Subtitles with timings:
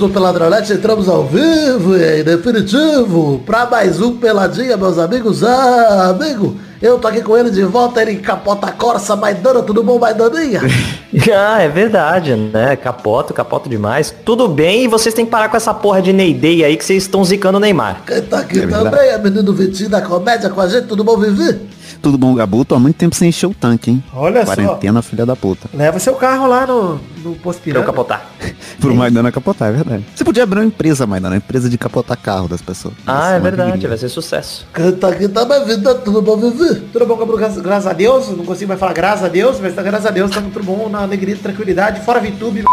[0.00, 5.44] do Peladronete, entramos ao vivo e em definitivo para mais um Peladinha, meus amigos.
[5.44, 9.98] Ah, amigo, eu tô aqui com ele de volta, ele capota Corsa, Maidana, tudo bom,
[9.98, 10.62] Maidaninha?
[11.36, 12.76] ah, é verdade, né?
[12.76, 14.14] Capoto, capoto demais.
[14.24, 17.02] Tudo bem, e vocês têm que parar com essa porra de Neidei aí que vocês
[17.02, 18.00] estão zicando o Neymar.
[18.06, 21.18] Quem tá aqui é também é menino Vitinho da comédia com a gente, tudo bom,
[21.18, 21.60] Vivi?
[22.02, 22.64] Tudo bom, Gabu?
[22.64, 24.04] Tô há muito tempo sem encher o tanque, hein?
[24.12, 24.74] Olha Quarentena, só.
[24.74, 25.68] Quarentena, filha da puta.
[25.74, 27.84] Leva seu carro lá no, no posto Piranga.
[27.84, 28.26] Pra eu capotar.
[28.80, 30.04] Pro Maidana capotar, é verdade.
[30.14, 32.94] Você podia abrir uma empresa, Maidana, uma empresa de capotar carro das pessoas.
[33.06, 34.66] Ah, é verdade, vai ser sucesso.
[34.72, 36.80] Canta aqui, tá bem vida, tudo bom, Vivi?
[36.92, 37.36] Tudo bom, Gabu?
[37.36, 40.30] Graças, a Deus, não consigo mais falar graças a Deus, mas tá graças a Deus,
[40.30, 42.64] tá muito bom, na alegria e tranquilidade, fora VTube.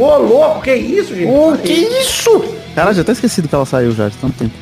[0.00, 1.30] Ô, louco, que isso, gente?
[1.30, 2.44] Ô, que isso?
[2.74, 4.52] Cara, já até esquecido que ela saiu já de tanto tempo.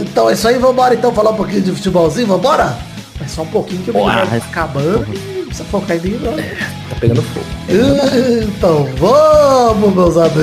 [0.00, 2.74] Então é isso aí, vambora então falar um pouquinho de futebolzinho, vambora?
[3.20, 6.38] É só um pouquinho que o menino vai acabando e precisa focar em mim, não.
[6.38, 6.56] É,
[6.88, 7.46] tá pegando fogo.
[7.68, 10.34] Então vamos, meus amigos.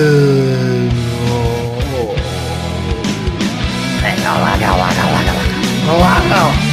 [4.01, 5.35] Legal, legal, legal, legal.
[6.23, 6.70] Legal.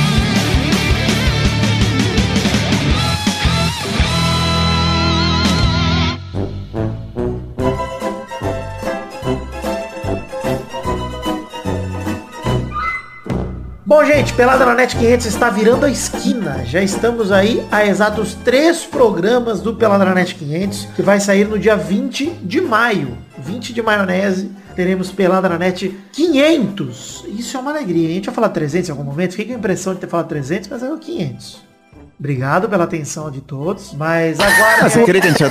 [13.98, 16.64] Bom, gente, Pelada na Net 500 está virando a esquina.
[16.64, 21.48] Já estamos aí a exatos três programas do Pelada na Net 500, que vai sair
[21.48, 23.18] no dia 20 de maio.
[23.38, 27.24] 20 de maionese, teremos Pelada na Net 500.
[27.36, 28.08] Isso é uma alegria.
[28.08, 29.32] A gente vai falar 300 em algum momento.
[29.32, 31.66] Fiquei com a impressão de ter falado 300, mas é o 500.
[32.20, 34.86] Obrigado pela atenção de todos, mas agora...
[34.86, 35.42] Ah, você queria que a gente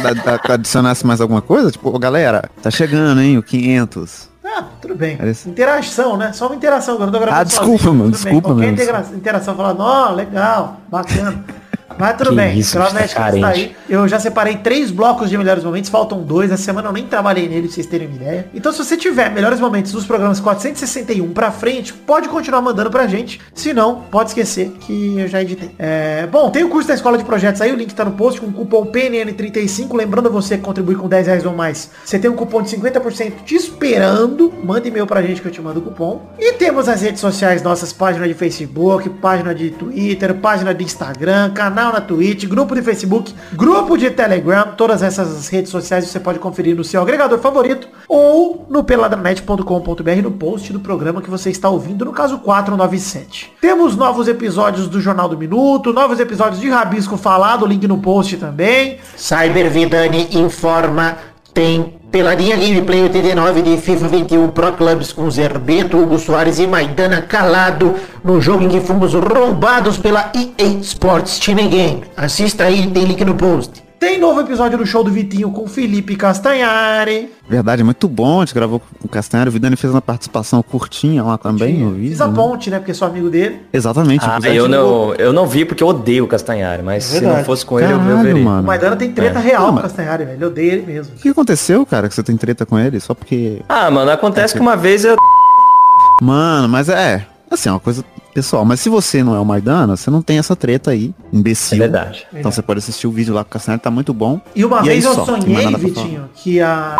[0.50, 1.70] adicionasse mais alguma coisa?
[1.70, 4.30] Tipo, galera, tá chegando, hein, o 500.
[4.58, 5.17] Ah, tudo bem.
[5.17, 5.47] Parece...
[5.50, 6.33] Interação, né?
[6.33, 6.95] Só uma interação.
[6.95, 7.94] Eu não tô gravando ah, desculpa, sozinho.
[7.94, 8.11] mano.
[8.11, 8.75] Desculpa, mano.
[8.75, 11.43] Qualquer interação falando, ó, legal, bacana.
[11.97, 13.75] Mas tudo que bem, isso, está aí.
[13.89, 16.52] Eu já separei três blocos de melhores momentos, faltam dois.
[16.52, 18.47] Essa semana eu nem trabalhei nele, pra vocês terem uma ideia.
[18.53, 23.08] Então se você tiver melhores momentos dos programas 461 pra frente, pode continuar mandando pra
[23.08, 23.41] gente.
[23.53, 25.71] Se não, pode esquecer que eu já editei.
[25.80, 26.27] É...
[26.27, 28.47] Bom, tem o curso da Escola de Projetos aí, o link tá no post com
[28.47, 29.95] o cupom PNN35.
[29.95, 31.89] Lembrando você que contribui com 10 reais ou mais.
[32.03, 34.53] Você tem um cupom de 50% te esperando.
[34.64, 36.21] Manda e-mail pra gente que eu te mando o cupom.
[36.37, 41.52] E temos as redes sociais nossas, página de Facebook, página de Twitter, página de Instagram,
[41.52, 46.20] canal canal na Twitch, grupo de Facebook, grupo de Telegram, todas essas redes sociais você
[46.20, 51.49] pode conferir no seu agregador favorito ou no peladranet.com.br no post do programa que você
[51.49, 53.53] está ouvindo, no caso 497.
[53.61, 58.37] Temos novos episódios do Jornal do Minuto, novos episódios de Rabisco Falado, link no post
[58.37, 58.99] também.
[59.15, 61.17] Cyber Vidani informa,
[61.53, 67.22] tem Peladinha Gameplay 89 de FIFA 21 Pro Clubs com Zerbeto, Hugo Soares e Maidana
[67.22, 72.04] calado no jogo em que fomos roubados pela EA Sports Team Game.
[72.16, 73.86] Assista aí, tem link no post.
[73.99, 77.31] Tem novo episódio do show do Vitinho com Felipe Castanhari.
[77.49, 78.41] Verdade, muito bom.
[78.41, 79.49] A gente gravou com o Castanhari.
[79.49, 82.09] O Vidani fez uma participação curtinha lá também no vídeo.
[82.09, 82.35] Fiz a né?
[82.35, 82.77] ponte, né?
[82.77, 83.61] Porque sou amigo dele.
[83.73, 84.23] Exatamente.
[84.23, 86.83] Ah, eu não, eu não vi porque eu odeio o Castanhari.
[86.83, 88.43] Mas é se não fosse com Caralho, ele, eu, eu veria.
[88.43, 88.61] Mano.
[88.61, 89.41] O Maidana tem treta é.
[89.41, 90.43] real não, com o Castanhari, velho.
[90.43, 91.15] Eu odeio ele mesmo.
[91.15, 92.99] O que aconteceu, cara, que você tem treta com ele?
[92.99, 93.64] Só porque...
[93.67, 95.15] Ah, mano, acontece é que uma vez eu...
[96.21, 97.25] Mano, mas é...
[97.49, 98.03] Assim, é uma coisa
[98.37, 98.64] pessoal.
[98.64, 101.77] Mas se você não é o Maidana, você não tem essa treta aí, imbecil.
[101.77, 102.27] É verdade.
[102.31, 104.39] Então você pode assistir o vídeo lá com o Castanheira, tá muito bom.
[104.55, 106.97] E uma e vez eu só, sonhei, Vitinho, que a...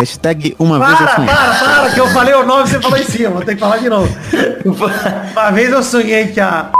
[0.00, 1.30] Hashtag uma para, vez eu sonhei.
[1.32, 3.60] Para, para, que eu falei o nome e você falou em cima, vou ter que
[3.60, 4.12] falar de novo.
[5.32, 6.72] uma vez eu sonhei que a...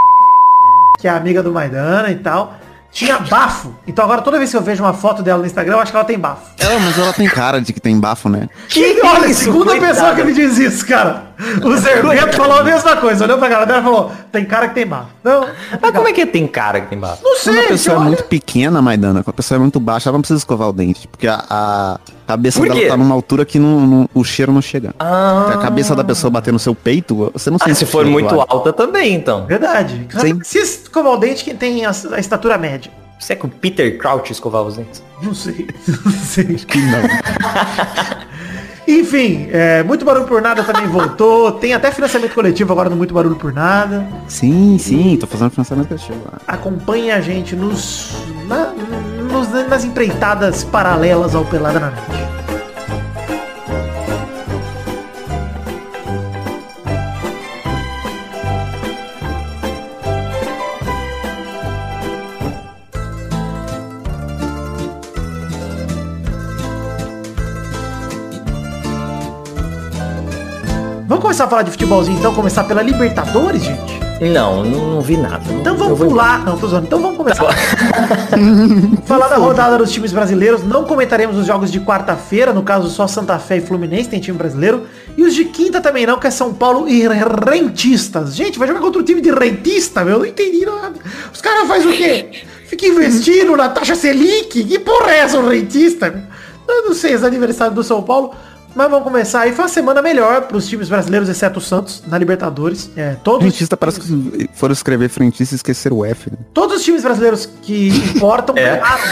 [0.99, 2.55] Que é amiga do Maidana e tal
[2.93, 3.75] tinha bafo.
[3.87, 5.97] Então agora toda vez que eu vejo uma foto dela no Instagram, eu acho que
[5.97, 6.43] ela tem bafo.
[6.59, 8.49] É, mas ela tem cara de que tem bafo, né?
[8.69, 9.95] Que, olha, isso, segunda coitada.
[9.95, 11.32] pessoa que me diz isso, cara.
[11.63, 13.25] O Zerbeto falou a mesma coisa.
[13.25, 15.09] Olhou pra cara dela e falou, tem cara que tem bafo.
[15.23, 15.47] Não,
[15.81, 17.23] mas como é que tem cara que tem bafo?
[17.23, 17.55] Não sei.
[17.55, 18.07] Quando a pessoa é olha...
[18.07, 21.09] muito pequena, Maidana, quando a pessoa é muito baixa, ela não precisa escovar o dente.
[21.09, 24.95] Porque a, a cabeça dela tá numa altura que não, não, o cheiro não chega.
[24.99, 25.53] Ah.
[25.55, 27.79] a cabeça da pessoa bater no seu peito, você não ah, sente.
[27.79, 29.47] se for muito alta também, então.
[29.47, 30.07] Verdade.
[30.19, 30.41] Sim.
[30.43, 32.91] Se escovar o dente, quem tem a, a estatura média.
[33.19, 35.01] Você é que o Peter Crouch escovava os dentes?
[35.23, 35.69] Não sei.
[36.05, 36.57] Não sei.
[36.57, 37.03] Acho que não.
[38.87, 41.53] Enfim, é, Muito Barulho por Nada também voltou.
[41.61, 44.07] Tem até financiamento coletivo agora no Muito Barulho por Nada.
[44.29, 46.39] Sim, sim, tô fazendo financiamento coletivo lá.
[46.47, 48.15] Acompanhe a gente nos,
[48.47, 48.73] na,
[49.31, 52.52] nos, nas empreitadas paralelas ao Pelada na Net.
[71.23, 74.01] Vamos começar a falar de futebolzinho então, começar pela Libertadores, gente?
[74.21, 75.45] Não, não, não vi nada.
[75.53, 76.45] Então vamos pular.
[76.45, 76.87] Não, tô zoando.
[76.87, 77.45] Então vamos começar.
[77.45, 77.55] Tá
[79.07, 80.65] Falar da rodada dos times brasileiros.
[80.65, 82.53] Não comentaremos os jogos de quarta-feira.
[82.53, 84.85] No caso, só Santa Fé e Fluminense tem time brasileiro.
[85.17, 88.35] E os de quinta também não, que é São Paulo e Rentistas.
[88.35, 90.15] Gente, vai jogar contra o time de rentista, meu.
[90.15, 90.95] Eu não entendi nada.
[91.33, 92.43] Os caras fazem o quê?
[92.67, 94.65] Fica investindo na taxa Selic?
[94.65, 96.29] Que porra é essa, o rentista?
[96.67, 98.35] Eu não sei, é aniversário do São Paulo.
[98.75, 99.53] Mas vamos começar aí.
[99.53, 102.91] Foi uma semana melhor para os times brasileiros, exceto o Santos, na Libertadores.
[102.97, 103.43] É, todos...
[103.43, 106.31] Frentista parece que foram escrever frentista e esqueceram o F.
[106.31, 106.39] Né?
[106.55, 108.77] Todos os times brasileiros que importam é.
[108.77, 109.05] ganharam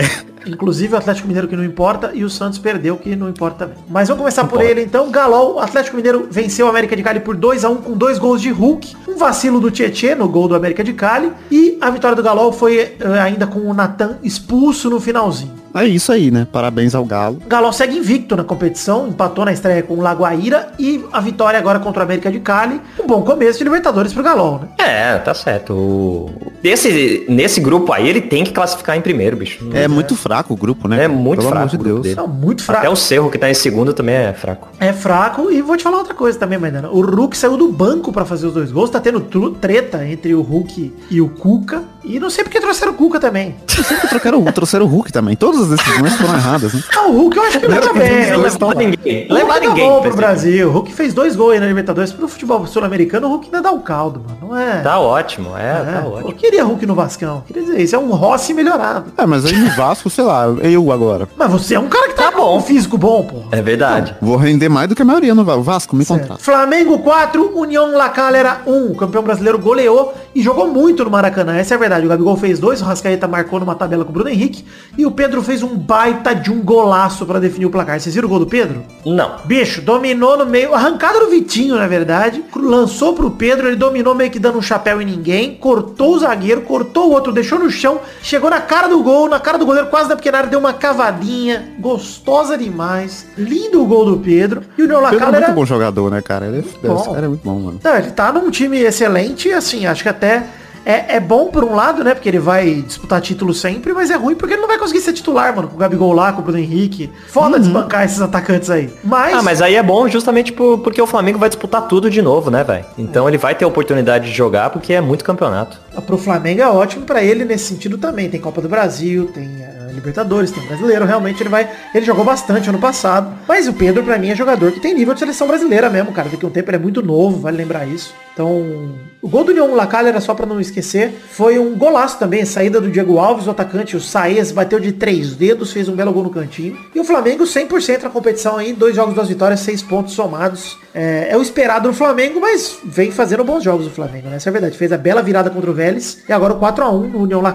[0.00, 0.33] é.
[0.46, 3.76] Inclusive o Atlético Mineiro que não importa e o Santos perdeu que não importa também.
[3.88, 5.10] Mas vamos começar por ele então.
[5.10, 8.18] Galol, o Atlético Mineiro venceu o América de Cali por 2 a 1 com dois
[8.18, 11.90] gols de Hulk, um vacilo do Tietê no gol do América de Cali e a
[11.90, 15.64] vitória do Galol foi eh, ainda com o Natan expulso no finalzinho.
[15.74, 16.46] É isso aí, né?
[16.50, 17.42] Parabéns ao Galo.
[17.48, 21.80] Galo segue invicto na competição, empatou na estreia com o Lagoaíra e a vitória agora
[21.80, 22.80] contra o América de Cali.
[23.02, 24.68] Um bom começo de Libertadores pro Galo, né?
[24.78, 26.30] É, tá certo.
[26.62, 29.68] Esse, nesse grupo aí ele tem que classificar em primeiro, bicho.
[29.74, 29.88] É, é.
[29.88, 31.04] muito fraco o grupo, né?
[31.04, 31.68] É muito Pelo fraco.
[31.68, 32.02] De Deus.
[32.02, 32.16] Dele.
[32.16, 32.80] Não, muito fraco.
[32.80, 34.68] Até o Cerro que tá em segundo também é fraco.
[34.80, 36.90] É fraco e vou te falar outra coisa também, Maidana.
[36.90, 39.20] O Hulk saiu do banco para fazer os dois gols, tá tendo
[39.60, 41.82] treta entre o Hulk e o Cuca.
[42.02, 43.54] E não sei porque trouxeram o Cuca também.
[43.76, 45.34] Não sei porque trocaram, trouxeram o Hulk também.
[45.36, 46.82] Todas as decisões foram erradas, né?
[46.94, 48.30] Ah, o Hulk eu acho que leva bem.
[48.30, 49.26] Não leva ninguém.
[49.30, 49.88] Leva ninguém.
[49.88, 50.68] Bom pro Brasil.
[50.68, 52.12] O Hulk fez dois gols aí na Libertadores.
[52.12, 54.38] Pro futebol sul-americano, o Hulk ainda dá um caldo, mano.
[54.42, 54.80] Não é?
[54.80, 55.92] Tá ótimo, é, é.
[55.92, 56.30] tá ótimo.
[56.30, 57.42] Eu queria Hulk no Vascão.
[57.46, 59.12] Queria dizer, isso é um Rossi melhorado.
[59.16, 61.28] É, mas aí no Vasco, sei lá, eu agora.
[61.36, 62.60] Mas você é um cara que tá, tá bom.
[62.60, 63.42] físico bom, pô.
[63.52, 64.16] É verdade.
[64.20, 66.42] Vou render mais do que a maioria no Vasco, me contrata.
[66.42, 68.92] Flamengo 4, União La Calera 1.
[68.92, 71.54] O campeão brasileiro goleou e jogou muito no Maracanã.
[71.56, 72.06] Essa é a verdade.
[72.06, 74.64] O Gabigol fez dois 2, o Rascaeta marcou numa tabela com o Bruno Henrique.
[74.96, 78.00] E o Pedro fez um baita de um golaço para definir o placar.
[78.00, 78.82] Vocês viram o gol do Pedro?
[79.04, 79.36] Não.
[79.44, 82.42] Bicho, dominou no meio, arrancada no Vitinho, na verdade.
[82.56, 85.54] Lançou pro Pedro, ele dominou meio que dando um chapéu em ninguém.
[85.54, 88.00] Cortou o zagueiro, cortou o outro, deixou no chão.
[88.22, 90.72] Chegou na cara do gol, na cara do goleiro, quase da pequena área, deu uma
[90.72, 91.72] cavadinha.
[91.78, 93.26] Gostosa demais.
[93.36, 94.62] Lindo o gol do Pedro.
[94.78, 95.52] E o Neolacala Pedro é muito era...
[95.54, 96.46] bom jogador, né, cara?
[96.46, 97.12] Ele é, bom.
[97.12, 97.80] cara é muito bom, mano.
[97.82, 100.44] Não, ele tá num time excelente, assim, acho que até
[100.84, 102.14] é, é bom por um lado, né?
[102.14, 105.12] Porque ele vai disputar título sempre, mas é ruim porque ele não vai conseguir ser
[105.12, 105.68] titular, mano.
[105.68, 107.10] Com o Gabigol lá, com o Bruno Henrique.
[107.28, 107.62] Foda uhum.
[107.62, 108.92] desbancar esses atacantes aí.
[109.02, 109.34] Mas...
[109.34, 112.50] Ah, mas aí é bom justamente por, porque o Flamengo vai disputar tudo de novo,
[112.50, 112.84] né, velho?
[112.98, 113.30] Então é.
[113.30, 115.80] ele vai ter a oportunidade de jogar porque é muito campeonato.
[116.06, 118.28] Pro Flamengo é ótimo para ele nesse sentido também.
[118.28, 121.04] Tem Copa do Brasil, tem uh, Libertadores, tem Brasileiro.
[121.04, 121.70] Realmente ele vai...
[121.94, 123.34] Ele jogou bastante ano passado.
[123.46, 126.28] Mas o Pedro, para mim, é jogador que tem nível de seleção brasileira mesmo, cara.
[126.28, 128.14] Daqui a um tempo ele é muito novo, vale lembrar isso.
[128.34, 131.14] Então, o gol do União Lacal era só para não esquecer.
[131.30, 135.36] Foi um golaço também, saída do Diego Alves, o atacante, o Saez, bateu de três
[135.36, 136.76] dedos, fez um belo gol no cantinho.
[136.92, 140.76] E o Flamengo 100% na competição aí, dois jogos, duas vitórias, seis pontos somados.
[140.92, 144.36] É, é, o esperado no Flamengo, mas vem fazendo bons jogos o Flamengo, né?
[144.36, 144.76] Essa é a verdade.
[144.76, 147.54] Fez a bela virada contra o Vélez e agora o 4x1 no União La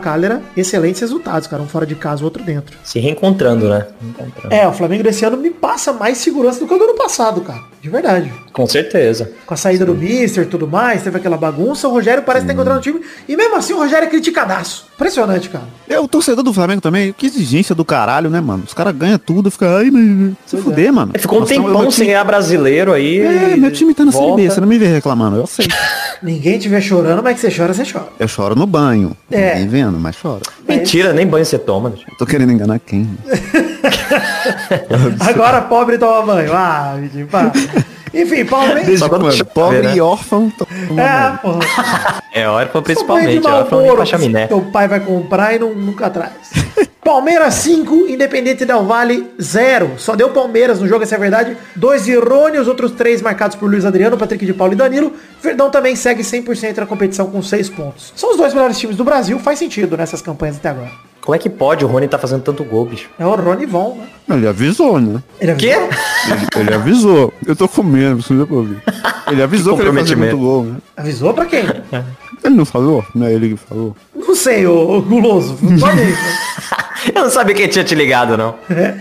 [0.55, 1.61] Excelentes resultados, cara.
[1.61, 2.77] Um fora de casa, o outro dentro.
[2.83, 3.85] Se reencontrando, né?
[4.01, 4.55] Reencontrando.
[4.55, 7.41] É, o Flamengo desse ano me passa mais segurança do que o do ano passado,
[7.41, 7.61] cara.
[7.81, 8.31] De verdade.
[8.51, 9.31] Com certeza.
[9.45, 9.91] Com a saída Sim.
[9.93, 13.01] do Mister e tudo mais, teve aquela bagunça, o Rogério parece estar encontrando o time.
[13.27, 14.88] E mesmo assim o Rogério é criticadaço.
[14.99, 15.63] Impressionante, cara.
[15.87, 18.63] É, o torcedor do Flamengo também, que exigência do caralho, né, mano?
[18.67, 20.33] Os caras ganham tudo, fica, ai, mas...
[20.45, 20.91] Se pois fuder, é.
[20.91, 21.13] mano.
[21.17, 23.21] Ficou um tempão sem ganhar brasileiro aí.
[23.21, 25.67] É, meu time tá na Série B, você não me vê reclamando, eu sei.
[26.21, 28.09] Ninguém te vê chorando, mas que você chora, você chora.
[28.19, 29.15] Eu choro no banho.
[29.31, 29.55] É.
[29.55, 30.41] Ninguém vendo, mas choro.
[30.67, 31.93] Mentira, nem banho você toma.
[32.17, 33.09] Tô querendo enganar quem?
[35.21, 36.51] Agora pobre toma banho.
[36.53, 37.51] Ah, me pá.
[38.13, 38.99] Enfim, Palmeiras.
[39.53, 39.95] Pobre né?
[39.95, 40.51] e órfão.
[40.97, 42.23] É, porra.
[42.33, 43.45] É órfão principalmente.
[43.45, 44.47] É órfão pra chaminé.
[44.47, 46.31] Teu pai vai comprar e não, nunca traz.
[47.03, 49.93] Palmeiras 5, Independente Del Vale 0.
[49.97, 51.57] Só deu Palmeiras no jogo, essa é a verdade.
[51.75, 55.13] Dois de Rony, os outros três marcados por Luiz Adriano, Patrick de Paulo e Danilo.
[55.41, 58.13] Verdão também segue 100% na competição com 6 pontos.
[58.15, 61.08] São os dois melhores times do Brasil, faz sentido nessas campanhas até agora.
[61.29, 63.07] Como é que pode o Rony tá fazendo tanto gol, bicho?
[63.19, 64.35] É o Rony Von, né?
[64.35, 65.21] Ele avisou, né?
[65.39, 65.87] Ele avisou?
[65.87, 65.95] Quê?
[66.55, 67.33] Ele, ele avisou.
[67.45, 68.81] Eu tô com medo, você pra ouvir.
[69.27, 70.77] Ele avisou que, que ele ia fazer muito gol, né?
[70.97, 71.65] Avisou pra quem?
[72.43, 73.05] Ele não falou?
[73.13, 73.95] Não é ele que falou?
[74.15, 75.55] Não sei, ô, guloso.
[77.13, 78.55] Eu não sabia que tinha te ligado, não.
[78.69, 78.95] É.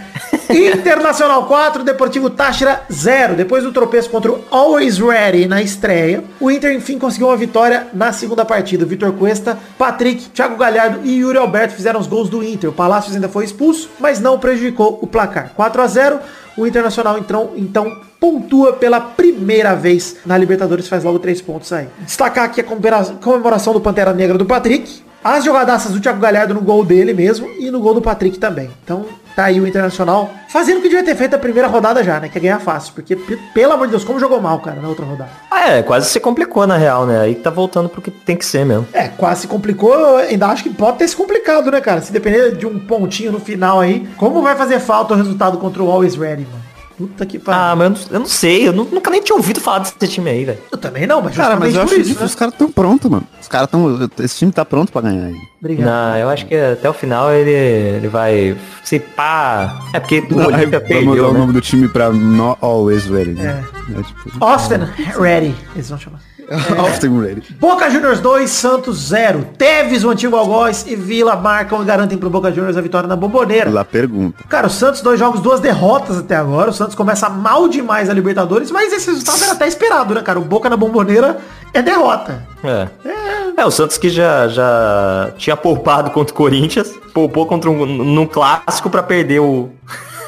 [0.50, 3.34] Internacional 4, Deportivo Táchira 0.
[3.34, 7.88] Depois do tropeço contra o Always Ready na estreia, o Inter enfim conseguiu uma vitória
[7.92, 8.84] na segunda partida.
[8.84, 12.70] Vitor Cuesta, Patrick, Thiago Galhardo e Yuri Alberto fizeram os gols do Inter.
[12.70, 15.52] O Palácios ainda foi expulso, mas não prejudicou o placar.
[15.54, 16.20] 4 a 0
[16.56, 21.86] o Internacional então, então pontua pela primeira vez na Libertadores, faz logo três pontos aí.
[22.00, 26.60] Destacar aqui a comemoração do Pantera Negra do Patrick, As jogadaças do Thiago Galhardo no
[26.60, 28.70] gol dele mesmo e no gol do Patrick também.
[28.84, 32.20] Então, tá aí o Internacional fazendo o que devia ter feito a primeira rodada já,
[32.20, 32.28] né?
[32.28, 32.94] Que é ganhar fácil.
[32.94, 33.16] Porque,
[33.52, 35.30] pelo amor de Deus, como jogou mal, cara, na outra rodada.
[35.50, 37.20] Ah, é, quase se complicou na real, né?
[37.20, 38.86] Aí tá voltando pro que tem que ser mesmo.
[38.92, 39.92] É, quase se complicou.
[39.92, 42.00] Eu ainda acho que pode ter se complicado, né, cara?
[42.00, 45.82] Se depender de um pontinho no final aí, como vai fazer falta o resultado contra
[45.82, 46.67] o Always Ready, mano?
[46.98, 47.62] Puta que pariu.
[47.62, 50.28] Ah, mas eu não, eu não sei, eu nunca nem tinha ouvido falar desse time
[50.28, 50.58] aí, velho.
[50.72, 52.26] Eu também não, mas Cara, mas eu acho isso, né?
[52.26, 53.24] os caras tão prontos, mano.
[53.40, 54.10] Os caras tão.
[54.18, 55.36] Esse time tá pronto pra ganhar aí.
[55.60, 55.86] Obrigado.
[55.86, 58.56] Não, eu acho que até o final ele, ele vai.
[58.82, 59.80] Se pá.
[59.94, 61.04] É porque o não, Olímpia perdeu.
[61.04, 61.28] Mudar né?
[61.28, 63.34] o nome do time pra Not Always Ready.
[63.34, 63.64] Né?
[63.94, 64.00] É.
[64.00, 64.44] É, tipo...
[64.44, 64.80] Often
[65.20, 65.54] Ready.
[65.76, 66.20] Eles vão chamar.
[66.50, 67.42] Often ready.
[67.60, 69.48] Boca Juniors 2, Santos 0.
[69.58, 73.16] Teves, o antigo algoz e Vila marcam e garantem pro Boca Juniors a vitória na
[73.16, 73.70] bomboneira.
[73.70, 74.42] Lá pergunta.
[74.48, 76.70] Cara, o Santos, dois jogos, duas derrotas até agora.
[76.70, 80.38] O Santos começa mal demais a Libertadores, mas esse resultado era até esperado, né, cara?
[80.38, 81.38] O Boca na bomboneira
[81.74, 82.46] é derrota.
[82.64, 82.88] É.
[83.04, 87.84] É, é o Santos que já, já tinha poupado contra o Corinthians, poupou contra um,
[87.84, 89.68] num clássico para perder o...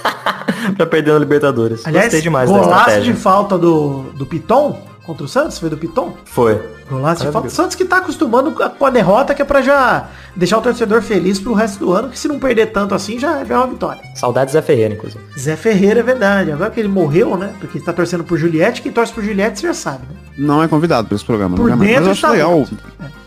[0.77, 1.87] pra perder na Libertadores.
[1.87, 5.59] Aliás, Gostei demais golaço de falta do, do Piton contra o Santos?
[5.59, 6.17] Foi do Piton?
[6.25, 6.61] Foi.
[6.89, 7.49] Golaço de falta.
[7.49, 11.03] O Santos que tá acostumando com a derrota, que é pra já deixar o torcedor
[11.03, 14.01] feliz pro resto do ano, que se não perder tanto assim, já é uma vitória.
[14.15, 15.23] Saudades Zé Ferreira, inclusive.
[15.39, 16.53] Zé Ferreira é verdade.
[16.53, 17.53] Agora que ele morreu, né?
[17.59, 20.17] Porque está torcendo por Juliette, quem torce por Juliette você já sabe, né?
[20.39, 21.57] Não é convidado para esse programa.
[21.57, 22.69] Por não é dentro Mas eu acho tá legal.
[23.01, 23.21] É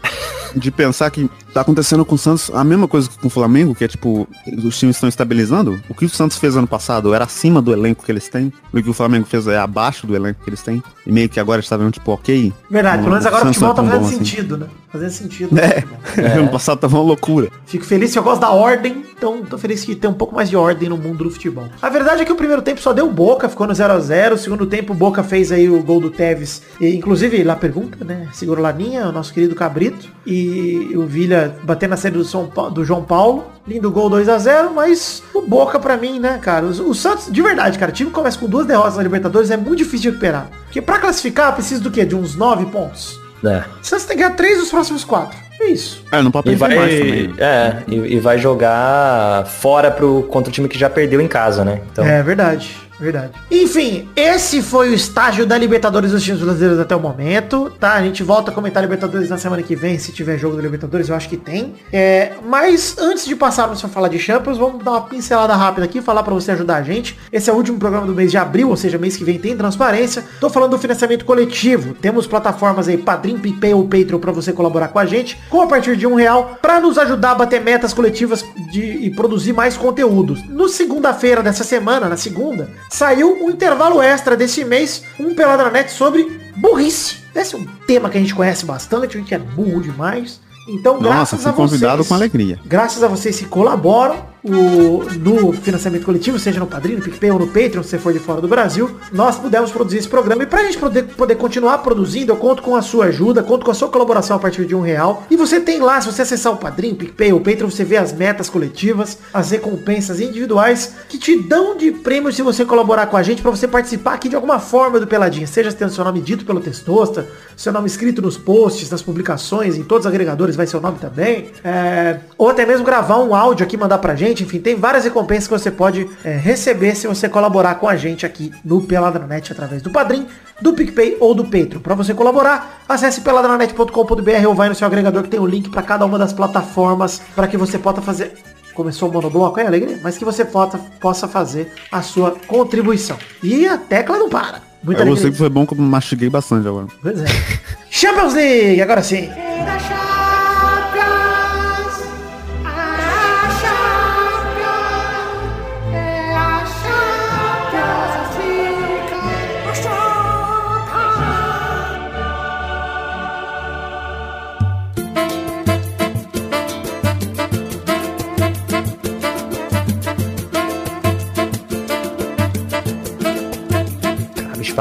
[0.60, 3.76] de pensar que tá acontecendo com o Santos a mesma coisa que com o Flamengo,
[3.76, 5.82] que é tipo, os times estão estabilizando.
[5.88, 8.52] O que o Santos fez ano passado era acima do elenco que eles têm.
[8.74, 10.84] O que o Flamengo fez é abaixo do elenco que eles têm.
[11.06, 12.52] E meio que agora estavam tipo, ok.
[12.70, 14.18] Verdade, pelo menos agora o futebol tá fazendo assim.
[14.18, 14.64] sentido, assim.
[14.64, 14.70] né?
[14.92, 15.60] Fazendo sentido.
[15.60, 15.84] É.
[16.18, 16.34] é.
[16.44, 17.50] Ano passado tava uma loucura.
[17.66, 20.50] Fico feliz que eu gosto da ordem, então tô feliz que tem um pouco mais
[20.50, 21.68] de ordem no mundo do futebol.
[21.82, 24.36] A verdade é que o primeiro tempo só deu Boca, ficou no 0 a 0
[24.36, 26.62] O segundo tempo, Boca fez aí o gol do Tevez.
[26.80, 28.28] E, inclusive, lá pergunta, né?
[28.34, 30.10] Segura Laninha, o nosso querido Cabrito.
[30.26, 33.46] E o Vilha batendo na série do, São do João Paulo.
[33.68, 36.66] Lindo gol 2 a 0 mas o Boca pra mim, né, cara?
[36.66, 39.58] O, o Santos, de verdade, cara, o time começa com duas derrotas na Libertadores, é
[39.58, 40.48] muito difícil de recuperar.
[40.66, 42.06] Porque pra classificar, precisa do quê?
[42.06, 43.20] De uns 9 pontos?
[43.44, 43.64] É.
[43.82, 45.38] O Santos tem que ganhar 3 dos próximos 4.
[45.62, 46.04] É isso.
[46.12, 47.34] É, não pode perder vai, mais também.
[47.38, 51.64] É, e, e, vai jogar fora pro, contra o time que já perdeu em casa,
[51.64, 51.82] né?
[51.92, 52.06] Então...
[52.06, 52.76] É verdade.
[53.04, 53.34] Verdade.
[53.52, 57.96] Enfim, esse foi o estágio da Libertadores dos times brasileiros até o momento, tá?
[57.96, 61.10] A gente volta a comentar Libertadores na semana que vem, se tiver jogo da Libertadores,
[61.10, 61.74] eu acho que tem.
[61.92, 66.02] É, mas antes de passarmos a falar de Champions, vamos dar uma pincelada rápida aqui,
[66.02, 67.20] falar para você ajudar a gente.
[67.30, 69.58] Esse é o último programa do mês de abril, ou seja, mês que vem tem
[69.58, 70.24] transparência.
[70.40, 71.94] Tô falando do financiamento coletivo.
[71.96, 75.68] Temos plataformas aí, Padrim, PicPay ou Patreon para você colaborar com a gente, com a
[75.68, 79.76] partir de um real, para nos ajudar a bater metas coletivas de, e produzir mais
[79.76, 80.42] conteúdos.
[80.48, 86.40] No segunda-feira dessa semana, na segunda, saiu um intervalo extra desse mês, um Peladranet sobre
[86.56, 87.18] burrice.
[87.36, 90.40] Esse é um tema que a gente conhece bastante, a gente é burro demais.
[90.70, 92.60] Então, Nossa, graças a vocês, convidado com alegria.
[92.64, 97.40] Graças a vocês que colaboram, o, no financiamento coletivo, seja no Padrinho, no PicPay ou
[97.40, 100.44] no Patreon, se for de fora do Brasil, nós pudemos produzir esse programa.
[100.44, 103.72] E pra gente poder, poder continuar produzindo, eu conto com a sua ajuda, conto com
[103.72, 105.24] a sua colaboração a partir de um real.
[105.30, 108.12] E você tem lá, se você acessar o Padrinho, PicPay ou Patreon, você vê as
[108.12, 113.24] metas coletivas, as recompensas individuais que te dão de prêmio se você colaborar com a
[113.24, 115.48] gente, para você participar aqui de alguma forma do Peladinha.
[115.48, 119.84] Seja tendo seu nome dito pelo Testosta, seu nome escrito nos posts, nas publicações, em
[119.84, 121.52] todos os agregadores vai ser o nome também.
[121.64, 125.04] É, ou até mesmo gravar um áudio aqui, mandar pra gente gente, enfim, tem várias
[125.04, 129.52] recompensas que você pode é, receber se você colaborar com a gente aqui no Peladranet
[129.52, 130.28] através do Padrim,
[130.60, 131.80] do PicPay ou do Patreon.
[131.80, 135.82] Para você colaborar, acesse peladranet.com.br ou vai no seu agregador que tem o link para
[135.82, 138.34] cada uma das plataformas para que você possa fazer
[138.74, 143.16] começou o monobloco, é alegria, mas que você possa, possa fazer a sua contribuição.
[143.44, 144.64] E a tecla não para.
[144.84, 146.88] Muita eu sei que foi bom que eu mastiguei bastante agora.
[147.00, 147.26] Pois é.
[147.92, 149.30] Champions League, agora sim.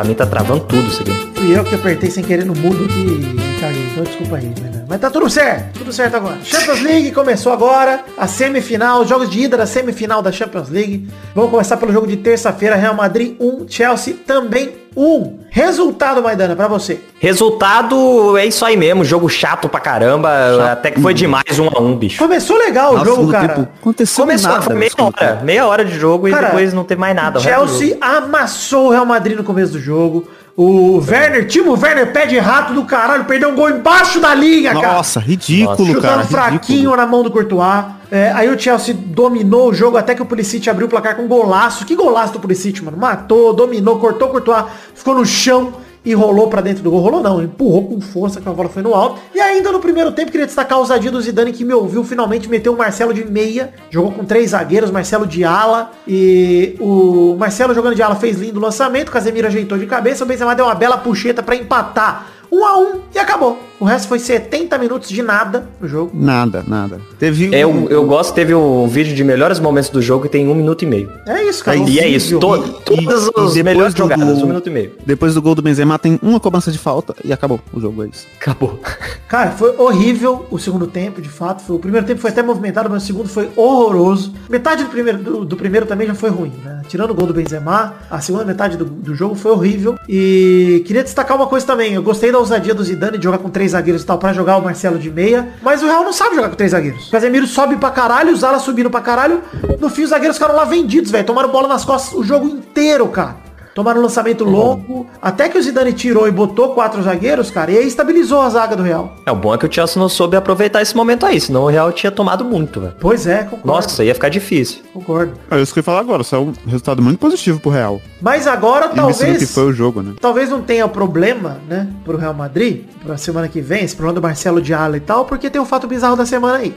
[0.05, 1.32] Mim tá travando tudo aqui.
[1.43, 3.89] Fui eu que apertei sem querer no mudo aqui e caguei.
[3.91, 4.55] Então desculpa aí,
[4.89, 5.77] Mas tá tudo certo.
[5.77, 6.39] Tudo certo agora.
[6.45, 8.05] Champions League começou agora.
[8.17, 11.09] A semifinal, os jogos de ida da semifinal da Champions League.
[11.35, 12.77] Vamos começar pelo jogo de terça-feira.
[12.77, 15.41] Real Madrid 1, Chelsea também 1.
[15.51, 17.01] Resultado, Maidana, pra você.
[17.19, 20.71] Resultado é isso aí mesmo, jogo chato pra caramba, chato.
[20.71, 22.19] até que foi demais um a um, bicho.
[22.19, 23.49] Começou legal Nossa, o jogo, cara.
[23.49, 26.85] Tempo, aconteceu Começou, nada, foi meia hora, meia hora de jogo cara, e depois não
[26.85, 27.41] teve mais nada.
[27.41, 30.29] Chelsea amassou o Real Madrid no começo do jogo.
[30.55, 34.75] O Werner, Timo Werner pé de rato do caralho, perdeu um gol embaixo da linha,
[34.75, 34.95] cara.
[34.95, 36.01] Nossa, ridículo, Nossa.
[36.01, 36.25] cara.
[36.25, 36.97] fraquinho ridículo.
[36.97, 37.85] na mão do Courtois.
[38.11, 41.23] É, aí o Chelsea dominou o jogo até que o Pulisic abriu o placar com
[41.23, 41.87] um golaço.
[41.87, 42.99] Que golaço do Pulisic, mano.
[42.99, 45.73] Matou, dominou, cortou o Courtois, ficou no chão
[46.05, 47.01] e rolou para dentro do gol.
[47.01, 49.21] Rolou não, empurrou com força que a bola foi no alto.
[49.35, 52.49] E ainda no primeiro tempo, queria destacar a ousadia do Zidane que me ouviu, finalmente
[52.49, 53.73] meteu o Marcelo de meia.
[53.91, 55.93] Jogou com três zagueiros, Marcelo de ala.
[56.07, 60.27] E o Marcelo jogando de ala fez lindo lançamento, o Casemiro ajeitou de cabeça, o
[60.27, 62.32] Benzema deu uma bela puxeta para empatar.
[62.53, 63.59] 1 a 1 e acabou.
[63.81, 66.13] O resto foi 70 minutos de nada no jogo.
[66.15, 67.01] Nada, nada.
[67.19, 67.85] Teve é, um...
[67.85, 70.83] eu, eu gosto, teve um vídeo de melhores momentos do jogo que tem um minuto
[70.83, 71.11] e meio.
[71.27, 71.79] É isso, cara.
[71.79, 72.39] E é isso.
[72.39, 74.93] To, e, todas as melhores jogadas, gol, um minuto e meio.
[75.05, 78.09] Depois do gol do Benzema tem uma cobrança de falta e acabou o jogo, é
[78.09, 78.27] isso.
[78.41, 78.79] Acabou.
[79.27, 81.63] Cara, foi horrível o segundo tempo, de fato.
[81.63, 84.35] Foi, o primeiro tempo foi até movimentado, mas o segundo foi horroroso.
[84.49, 86.83] Metade do primeiro, do, do primeiro também já foi ruim, né?
[86.87, 89.97] Tirando o gol do Benzema, a segunda metade do, do jogo foi horrível.
[90.09, 91.95] E queria destacar uma coisa também.
[91.95, 94.57] Eu gostei da ousadia do Zidane de jogar com três zagueiros e tal, pra jogar
[94.59, 95.49] o Marcelo de meia.
[95.63, 97.09] Mas o Real não sabe jogar com três zagueiros.
[97.09, 99.43] O Casemiro sobe pra caralho, os alas subindo pra caralho.
[99.81, 101.25] No fim, os zagueiros ficaram lá vendidos, velho.
[101.25, 103.42] Tomaram bola nas costas o jogo inteiro, cara.
[103.75, 107.79] Tomaram um lançamento longo, até que o Zidane tirou e botou quatro zagueiros, cara, e
[107.79, 109.17] aí estabilizou a zaga do Real.
[109.25, 111.69] É, o bom é que o Chelsea não soube aproveitar esse momento aí, senão o
[111.69, 112.95] Real tinha tomado muito, velho.
[113.01, 113.67] Pois é, concordo.
[113.67, 114.83] Nossa, ia ficar difícil.
[114.93, 115.33] Concordo.
[115.51, 118.01] É isso que eu ia falar agora, só é um resultado muito positivo pro Real.
[118.21, 119.39] Mas agora e talvez...
[119.39, 120.13] que foi o jogo, né?
[120.21, 124.23] Talvez não tenha problema, né, pro Real Madrid, pra semana que vem, esse problema do
[124.23, 126.75] Marcelo de Ala e tal, porque tem o fato bizarro da semana aí.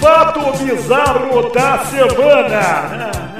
[0.00, 3.33] Fato bizarro da semana!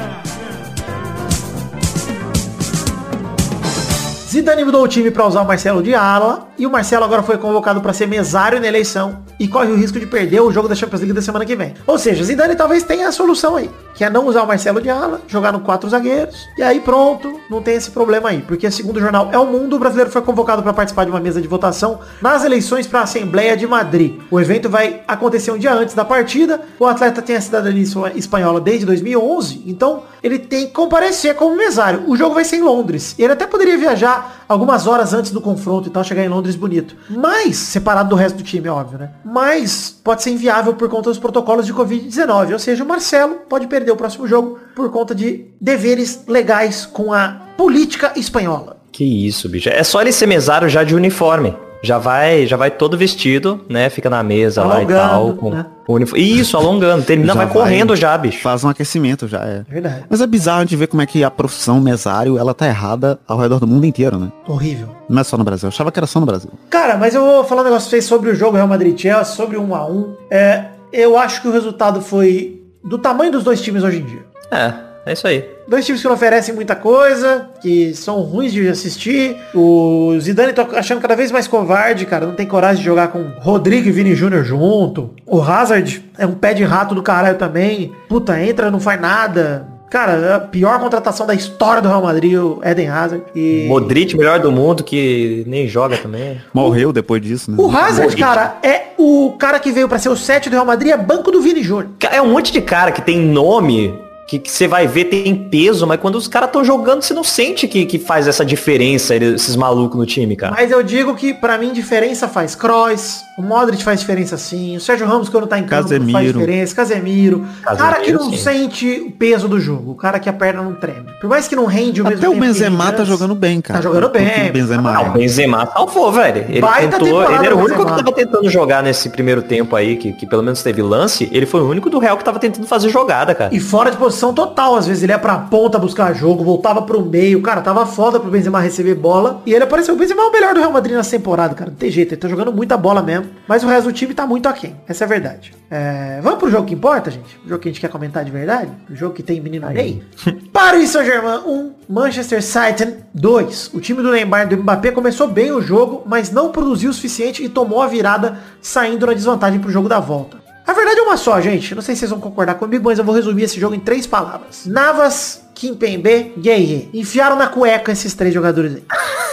[4.35, 7.38] Zidane mudou o time para usar o Marcelo de ala e o Marcelo agora foi
[7.38, 10.75] convocado para ser mesário na eleição e corre o risco de perder o jogo da
[10.75, 11.75] Champions League da semana que vem.
[11.87, 14.91] Ou seja, Zidane talvez tenha a solução aí, que é não usar o Marcelo de
[14.91, 18.97] ala, jogar no quatro zagueiros e aí pronto, não tem esse problema aí, porque segundo
[18.97, 21.47] o jornal É o Mundo, o brasileiro foi convocado para participar de uma mesa de
[21.47, 24.19] votação nas eleições para a Assembleia de Madrid.
[24.33, 26.61] O evento vai acontecer um dia antes da partida.
[26.81, 27.85] O atleta tem a cidadania
[28.17, 32.03] espanhola desde 2011, então ele tem que comparecer como mesário.
[32.09, 33.14] O jogo vai ser em Londres.
[33.17, 36.97] Ele até poderia viajar algumas horas antes do confronto e tal, chegar em Londres bonito.
[37.10, 39.10] Mas, separado do resto do time, é óbvio, né?
[39.25, 42.52] Mas pode ser inviável por conta dos protocolos de Covid-19.
[42.52, 47.13] Ou seja, o Marcelo pode perder o próximo jogo por conta de deveres legais com
[47.13, 48.76] a política espanhola.
[48.93, 49.69] Que isso, bicho.
[49.69, 53.90] É só ele ser mesário já de uniforme já vai, já vai todo vestido, né?
[53.90, 55.32] Fica na mesa alongando, lá e tal.
[55.34, 55.66] Com né?
[55.88, 56.25] uniforme.
[56.25, 57.04] Isso, alongando.
[57.04, 58.40] Termina, vai, vai, correndo já, bicho.
[58.40, 59.62] Faz um aquecimento já, é.
[59.68, 60.04] Verdade.
[60.08, 63.18] Mas é bizarro a gente ver como é que a profissão mesário, ela tá errada
[63.28, 64.32] ao redor do mundo inteiro, né?
[64.49, 64.88] Horrível.
[65.08, 65.66] Não é só no Brasil.
[65.66, 66.50] Eu achava que era só no Brasil.
[66.70, 69.58] Cara, mas eu vou falar um negócio pra vocês sobre o jogo Real Madrid-Chelsea, sobre
[69.58, 70.14] um a um.
[70.30, 74.25] É, eu acho que o resultado foi do tamanho dos dois times hoje em dia.
[74.50, 74.94] É.
[75.06, 75.45] É isso aí.
[75.69, 79.36] Dois times que não oferecem muita coisa, que são ruins de assistir.
[79.54, 82.26] O Zidane tá achando cada vez mais covarde, cara.
[82.26, 85.10] Não tem coragem de jogar com Rodrigo e Vini Júnior junto.
[85.26, 87.93] O Hazard é um pé de rato do caralho também.
[88.08, 89.69] Puta, entra, não faz nada.
[89.90, 93.23] Cara, a pior contratação da história do Real Madrid, o Eden Hazard.
[93.32, 93.67] E...
[93.69, 96.40] Modric, melhor do mundo, que nem joga também.
[96.52, 97.56] Morreu depois disso, né?
[97.60, 98.21] O Hazard, Modric.
[98.21, 101.30] cara, é o cara que veio para ser o 7 do Real Madrid, é banco
[101.30, 101.90] do Vini Júnior.
[102.10, 103.95] É um monte de cara que tem nome,
[104.26, 107.69] que você vai ver tem peso, mas quando os caras estão jogando, você não sente
[107.69, 110.54] que, que faz essa diferença, esses malucos no time, cara.
[110.54, 114.80] Mas eu digo que, para mim, diferença faz Kroos, o Modric faz diferença sim, o
[114.80, 116.12] Sérgio Ramos, quando tá em campo, Casemiro.
[116.12, 117.47] faz diferença, Casemiro.
[117.62, 118.36] Casemiro cara que não sim.
[118.36, 121.06] sente o peso do jogo, o cara que a perna não treme.
[121.20, 123.78] Por mais que não rende o Até mesmo Até o Benzema tá jogando bem, cara.
[123.78, 124.49] Tá jogando bem.
[124.49, 126.47] O Benzema, ah, o Benzema salvou, velho.
[126.49, 130.12] Ele, tentou, ele era o único que tava tentando jogar nesse primeiro tempo aí, que,
[130.12, 132.88] que pelo menos teve lance, ele foi o único do Real que tava tentando fazer
[132.88, 133.54] jogada, cara.
[133.54, 136.82] E fora de posição total, às vezes vezes ele ia pra ponta buscar jogo, voltava
[136.82, 137.42] pro meio.
[137.42, 139.42] Cara, tava foda pro Benzema receber bola.
[139.44, 139.94] E ele apareceu.
[139.94, 141.70] O Benzema é o melhor do Real Madrid nessa temporada, cara.
[141.70, 143.24] Não tem jeito, ele tá jogando muita bola mesmo.
[143.47, 144.76] Mas o resto do time tá muito aquém.
[144.87, 145.52] Essa é a verdade.
[145.71, 146.21] É...
[146.23, 147.39] Vamos pro jogo que importa, gente?
[147.45, 148.71] O jogo que a gente quer comentar de verdade?
[148.91, 150.02] O jogo que tem menino Ney?
[150.52, 153.71] Paris Saint-Germain 1, Manchester City 2.
[153.75, 156.95] O time do Neymar e do Mbappé começou bem o jogo, mas não produziu o
[156.95, 160.45] suficiente e tomou a virada, saindo na desvantagem pro jogo da volta.
[160.67, 161.75] A verdade é uma só, gente.
[161.75, 164.06] Não sei se vocês vão concordar comigo, mas eu vou resumir esse jogo em três
[164.06, 164.65] palavras.
[164.65, 166.89] Navas, Kimpembe, Gueye.
[166.95, 168.84] Enfiaram na cueca esses três jogadores aí.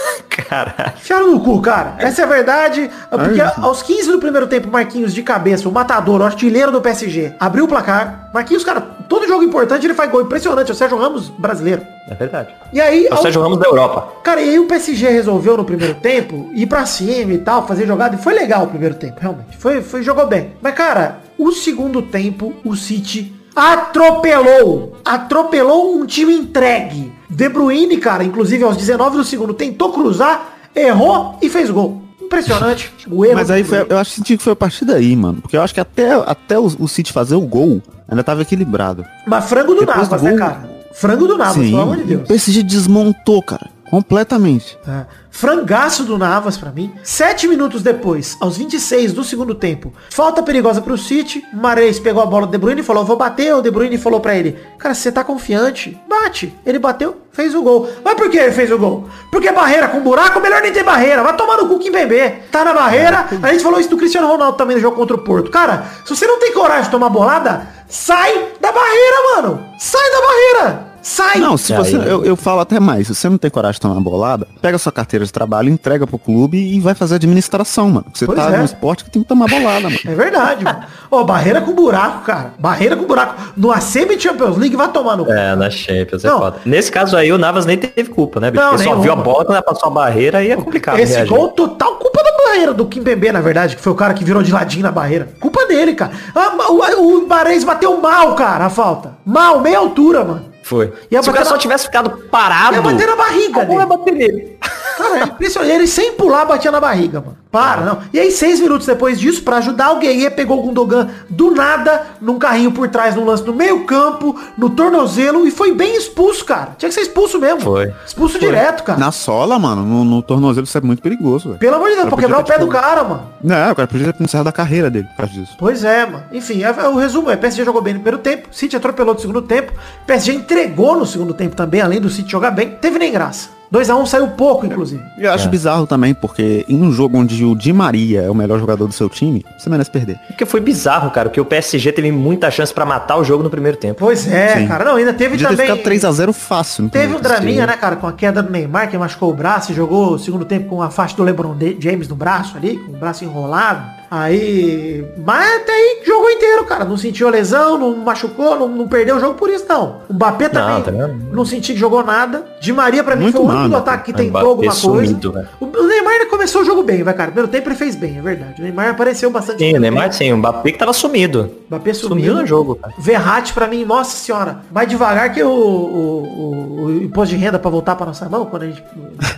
[0.48, 0.92] Caralho.
[0.96, 1.94] Enfiaram no cu, cara.
[1.98, 2.90] Essa é a verdade.
[3.10, 7.34] Porque aos 15 do primeiro tempo, Marquinhos de cabeça, o matador, o artilheiro do PSG,
[7.38, 8.30] abriu o placar.
[8.32, 10.22] Marquinhos, cara, todo jogo importante ele faz gol.
[10.22, 10.70] Impressionante.
[10.70, 11.82] É o Sérgio Ramos brasileiro.
[12.08, 12.54] É verdade.
[12.72, 13.06] E aí...
[13.06, 14.08] É o Sérgio Ramos da Europa.
[14.22, 17.86] Cara, e aí o PSG resolveu no primeiro tempo ir pra cima e tal, fazer
[17.86, 18.16] jogada.
[18.16, 19.56] E foi legal o primeiro tempo, realmente.
[19.56, 20.54] Foi, foi jogou bem.
[20.62, 24.96] Mas, cara, o segundo tempo, o City atropelou.
[25.04, 27.12] Atropelou um time entregue.
[27.28, 32.02] De Bruyne, cara, inclusive aos 19 do segundo, tentou cruzar, errou e fez gol.
[32.20, 33.34] Impressionante o erro.
[33.36, 35.40] Mas aí foi, eu acho que foi a partir daí, mano.
[35.40, 39.04] Porque eu acho que até, até o, o City fazer o gol, ainda tava equilibrado.
[39.26, 40.70] Mas frango do Depois Navas, do né, gol- cara?
[40.94, 42.22] Frango do Navas, Sim, pelo amor de Deus.
[42.22, 43.70] o PSG desmontou, cara.
[43.92, 44.78] Completamente.
[44.88, 45.04] É.
[45.30, 46.94] Frangaço do Navas pra mim.
[47.02, 51.44] Sete minutos depois, aos 26 do segundo tempo, falta perigosa pro City.
[51.52, 53.54] Mares pegou a bola do De Bruyne e falou, vou bater.
[53.54, 56.58] O De Bruyne falou pra ele, cara, você tá confiante, bate.
[56.64, 57.86] Ele bateu, fez o gol.
[58.02, 59.06] Mas por que ele fez o gol?
[59.30, 61.22] Porque barreira com buraco, melhor nem ter barreira.
[61.22, 62.30] Vai tomar no cu que bebê.
[62.50, 63.26] Tá na barreira.
[63.42, 65.50] A gente falou isso do Cristiano Ronaldo também no jogo contra o Porto.
[65.50, 69.66] Cara, se você não tem coragem de tomar bolada, sai da barreira, mano.
[69.78, 70.91] Sai da barreira.
[71.02, 71.38] Sai.
[71.38, 71.96] Não, se É, você.
[71.96, 73.08] aí- Eu, eu falo até mais.
[73.08, 76.06] Se você não tem coragem de tomar uma bolada, pega sua carteira de trabalho, entrega
[76.06, 78.06] pro clube e vai fazer administração, mano.
[78.14, 78.58] Você Pois tá é.
[78.58, 79.98] no esporte que tem que tomar bolada, mano.
[80.06, 80.82] É verdade, mano.
[81.10, 82.54] Ó, barreira com buraco, cara.
[82.58, 83.34] Barreira com buraco.
[83.56, 85.32] No ACB Champions League vai tomar no cu.
[85.32, 86.38] É, na Champions, é Não.
[86.38, 86.58] foda.
[86.64, 88.62] Nesse caso aí, o Navas nem teve culpa, né, bicho?
[88.64, 91.34] Não, Ele só viu a bola ela passou a barreira aí é complicado Esse reagir.
[91.34, 94.42] gol total culpa da barreira do Kimpembe, na verdade, que foi o cara que virou
[94.42, 95.28] de ladinho na barreira.
[95.40, 96.12] Culpa dele, cara.
[96.34, 99.14] Ah, o, o Barês bateu mal, cara, a falta.
[99.26, 100.51] Mal, meia altura, mano.
[100.62, 100.92] Foi.
[101.10, 102.76] Ia Se o cara só tivesse ficado parado...
[102.76, 103.86] Ia bater na barriga a ia dele.
[103.86, 104.58] bater nele.
[105.02, 105.72] Cara, é impressionante.
[105.72, 107.36] Ele sem pular batia na barriga, mano.
[107.50, 107.98] Para, não.
[108.12, 112.06] E aí, seis minutos depois disso, pra ajudar o Guerreiro, pegou o Gundogan do nada,
[112.20, 116.44] num carrinho por trás, num lance no meio campo, no tornozelo, e foi bem expulso,
[116.46, 116.70] cara.
[116.78, 117.60] Tinha que ser expulso mesmo.
[117.60, 117.92] Foi.
[118.06, 118.98] Expulso direto, cara.
[118.98, 121.58] Na sola, mano, no, no tornozelo isso é muito perigoso, velho.
[121.58, 123.22] Pelo amor de Deus, pra quebrar o pé do tipo, cara, mano.
[123.44, 125.54] Não, o cara podia ter encerrado a carreira dele por causa disso.
[125.58, 126.24] Pois é, mano.
[126.32, 129.20] Enfim, é- é- o resumo é, PSG jogou bem no primeiro tempo, City atropelou no
[129.20, 129.72] segundo tempo,
[130.06, 133.50] PSG entregou no segundo tempo também, além do City jogar bem, teve nem graça.
[133.72, 135.02] 2x1 saiu pouco, inclusive.
[135.16, 138.34] E eu acho bizarro também, porque em um jogo onde o Di Maria é o
[138.34, 140.18] melhor jogador do seu time, você merece perder.
[140.26, 143.48] Porque foi bizarro, cara, porque o PSG teve muita chance pra matar o jogo no
[143.48, 143.96] primeiro tempo.
[143.98, 144.68] Pois é, Sim.
[144.68, 144.84] cara.
[144.84, 145.76] Não, ainda teve Podia ter também...
[145.78, 146.84] ficado 3x0 fácil.
[146.84, 149.72] no Teve um draminha, né, cara, com a queda do Neymar, que machucou o braço
[149.72, 152.76] e jogou o segundo tempo com a faixa do LeBron De- James no braço ali,
[152.76, 154.01] com o braço enrolado.
[154.14, 155.04] Aí.
[155.24, 156.84] Mas até aí jogou inteiro, cara.
[156.84, 160.02] Não sentiu a lesão, não machucou, não, não perdeu o jogo por isso, não.
[160.08, 160.90] O Mbappé também tá
[161.32, 162.44] não, senti que jogou nada.
[162.60, 163.76] De Maria, pra mim, Muito foi o único né?
[163.78, 164.80] ataque que O tentou Mbappé alguma coisa.
[164.80, 165.48] sumido, velho.
[165.58, 167.30] O o Neymar começou o jogo bem, vai, cara.
[167.30, 168.60] Primeiro tempo ele fez bem, é verdade.
[168.60, 169.58] O Neymar apareceu bastante.
[169.60, 169.80] Sim, o bem.
[169.80, 171.50] Neymar sim, o Mbappé que tava sumido.
[171.68, 172.08] Mbappé sumiu.
[172.26, 172.92] Sumiu no jogo, cara.
[172.98, 177.58] Verratti pra mim, nossa senhora, mais devagar que o, o, o- o imposto de renda
[177.58, 178.84] pra voltar pra nossa mão quando a gente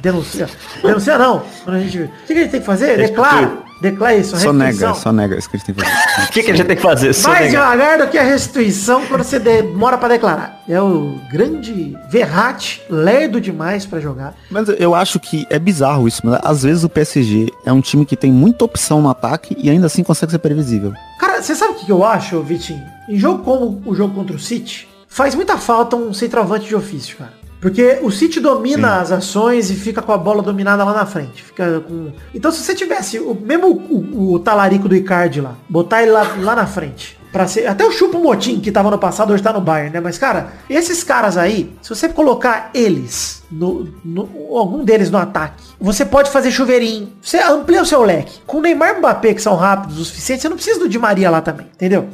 [0.03, 0.49] denuncia.
[0.83, 1.43] denuncia não.
[1.65, 1.99] Quando a gente.
[2.03, 2.97] O que, que a gente tem que fazer?
[2.97, 3.53] Declara.
[3.85, 4.31] Declara isso.
[4.31, 4.89] Só restituição.
[4.89, 6.25] nega, só nega isso que a gente tem que fazer.
[6.25, 7.13] O que, que a gente tem que fazer?
[7.13, 7.73] Só Mais negar.
[7.73, 10.63] devagar do que a restituição quando você demora pra declarar.
[10.67, 14.35] É o grande Verratti, lerdo demais pra jogar.
[14.51, 18.07] Mas eu acho que é bizarro isso, mas às vezes o PSG é um time
[18.07, 20.95] que tem muita opção no ataque e ainda assim consegue ser previsível.
[21.21, 22.83] Cara, você sabe o que que eu acho, Vitinho?
[23.07, 27.19] Em jogo como o jogo contra o City, faz muita falta um centroavante de ofício,
[27.19, 27.33] cara.
[27.65, 31.43] Porque o City domina as ações e fica com a bola dominada lá na frente.
[31.43, 32.13] Fica com...
[32.35, 36.37] Então se você tivesse o mesmo o, o talarico do Icardi lá, botar ele lá,
[36.43, 37.19] lá na frente.
[37.33, 39.99] Pra ser, até o Chupo Motim, que tava no passado, hoje tá no Bayern, né?
[39.99, 45.65] Mas, cara, esses caras aí, se você colocar eles, no, no- algum deles no ataque,
[45.81, 47.09] você pode fazer chuveirinho.
[47.21, 48.41] Você amplia o seu leque.
[48.47, 50.99] Com o Neymar e Mbappé, que são rápidos o suficiente, você não precisa do Di
[50.99, 52.07] Maria lá também, entendeu?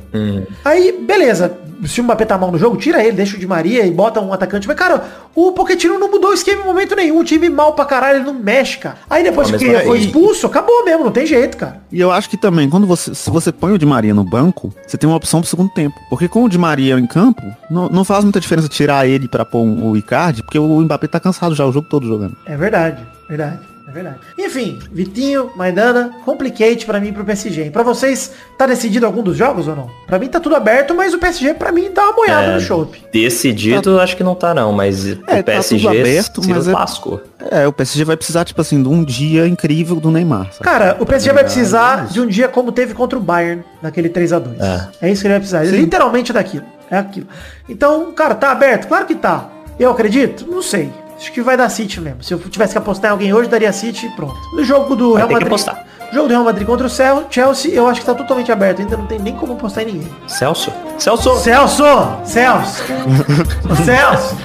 [0.64, 1.52] Aí, beleza.
[1.86, 4.20] Se o Mbappé tá mal no jogo, tira ele, deixa o Di Maria e bota
[4.20, 4.66] um atacante.
[4.68, 7.18] Mas, cara, o Pochettino não mudou o esquema em momento nenhum.
[7.18, 8.96] O time mal pra caralho, ele não mexe, cara.
[9.08, 11.80] Aí depois que ele foi expulso, acabou mesmo, não tem jeito, cara.
[11.90, 14.72] E eu acho que também, quando você, se você põe o Di Maria no banco,
[14.86, 15.94] você tem uma opção pro segundo tempo.
[16.08, 19.44] Porque com o Di Maria em campo, não, não faz muita diferença tirar ele pra
[19.44, 22.36] pôr um- o Icardi, porque o Mbappé tá cansado já o jogo todo jogando.
[22.46, 23.58] É verdade, verdade.
[23.90, 24.18] É verdade.
[24.38, 27.66] Enfim, Vitinho, Maidana, complicate pra mim e pro PSG.
[27.66, 29.90] E pra vocês, tá decidido algum dos jogos ou não?
[30.06, 32.60] Pra mim tá tudo aberto, mas o PSG pra mim tá uma moiada É, no
[32.60, 33.02] chope.
[33.12, 36.72] Decidido, acho que não tá não, mas É, o tá PSG tudo aberto, mas é-
[36.72, 37.20] lascou.
[37.50, 40.52] É, o PSG vai precisar, tipo assim, de um dia incrível do Neymar.
[40.52, 40.58] sabe?
[40.64, 44.60] Cara, o PSG vai precisar de um dia como teve contra o Bayern, naquele 3x2.
[44.60, 45.06] É.
[45.08, 45.10] É.
[45.10, 45.64] isso que ele vai precisar.
[45.64, 46.64] Literalmente daquilo.
[46.90, 47.26] É aquilo.
[47.68, 48.86] Então, cara, tá aberto?
[48.86, 49.48] Claro que tá.
[49.78, 50.46] Eu acredito?
[50.48, 50.90] Não sei.
[51.20, 52.22] Acho que vai dar City mesmo.
[52.22, 54.34] Se eu tivesse que apostar em alguém hoje, daria City e pronto.
[54.54, 55.46] No jogo do Vai Real Madrid.
[55.48, 55.86] apostar.
[56.12, 56.90] Jogo do Real Madrid contra o
[57.30, 58.80] Chelsea, eu acho que tá totalmente aberto.
[58.80, 60.08] Ainda não tem nem como apostar em ninguém.
[60.26, 60.72] Celso?
[60.98, 61.36] Celso!
[61.36, 61.84] Celso!
[62.24, 62.82] Celso!
[63.84, 64.36] Celso!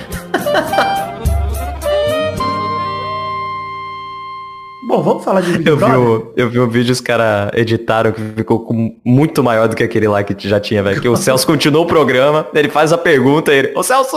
[4.87, 8.11] Bom, vamos falar de Big Eu vi, o, eu vi o vídeo, os caras editaram
[8.11, 11.01] que ficou com- muito maior do que aquele lá que já tinha, velho.
[11.01, 14.15] Que o Celso continuou o programa, ele faz a pergunta, ele, ô Celso!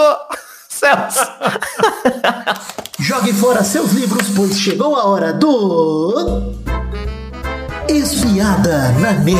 [0.69, 1.27] Celso!
[2.99, 6.53] Jogue fora seus livros, pois chegou a hora do.
[7.89, 9.39] Espiada na net.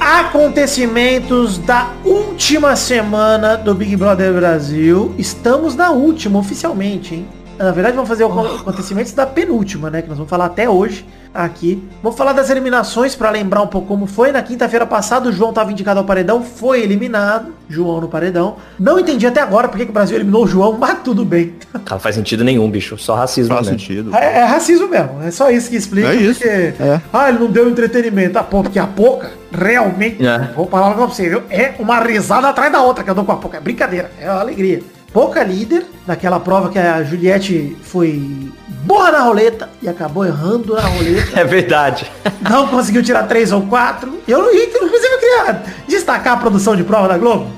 [0.00, 5.14] Acontecimentos da última semana do Big Brother Brasil.
[5.18, 7.28] Estamos na última, oficialmente, hein?
[7.58, 10.02] Na verdade, vamos fazer os acontecimentos da penúltima, né?
[10.02, 11.82] Que nós vamos falar até hoje aqui.
[12.02, 14.30] Vamos falar das eliminações para lembrar um pouco como foi.
[14.32, 17.52] Na quinta-feira passada, o João estava indicado ao paredão, foi eliminado.
[17.68, 18.56] João no paredão.
[18.78, 21.54] Não entendi até agora porque que o Brasil eliminou o João, mas tudo bem.
[21.72, 22.96] Cara, não faz sentido nenhum, bicho.
[22.98, 23.80] Só racismo Faz mesmo.
[23.80, 24.14] sentido.
[24.14, 26.08] É, é racismo mesmo, é só isso que explica.
[26.08, 27.00] É isso, Porque, é.
[27.12, 28.38] Ah, ele não deu entretenimento.
[28.38, 30.50] Ah, pô, porque a Poca, realmente, É.
[30.54, 31.42] vou falar pra você, viu?
[31.50, 33.56] É uma risada atrás da outra que eu dou com a Poca.
[33.56, 34.82] É brincadeira, é uma alegria.
[35.14, 38.50] Poca líder, naquela prova que a Juliette foi
[38.82, 41.38] boa na roleta e acabou errando na roleta.
[41.40, 42.10] É verdade.
[42.50, 44.20] não conseguiu tirar três ou quatro.
[44.26, 47.48] Eu, inclusive, eu queria destacar a produção de prova da Globo.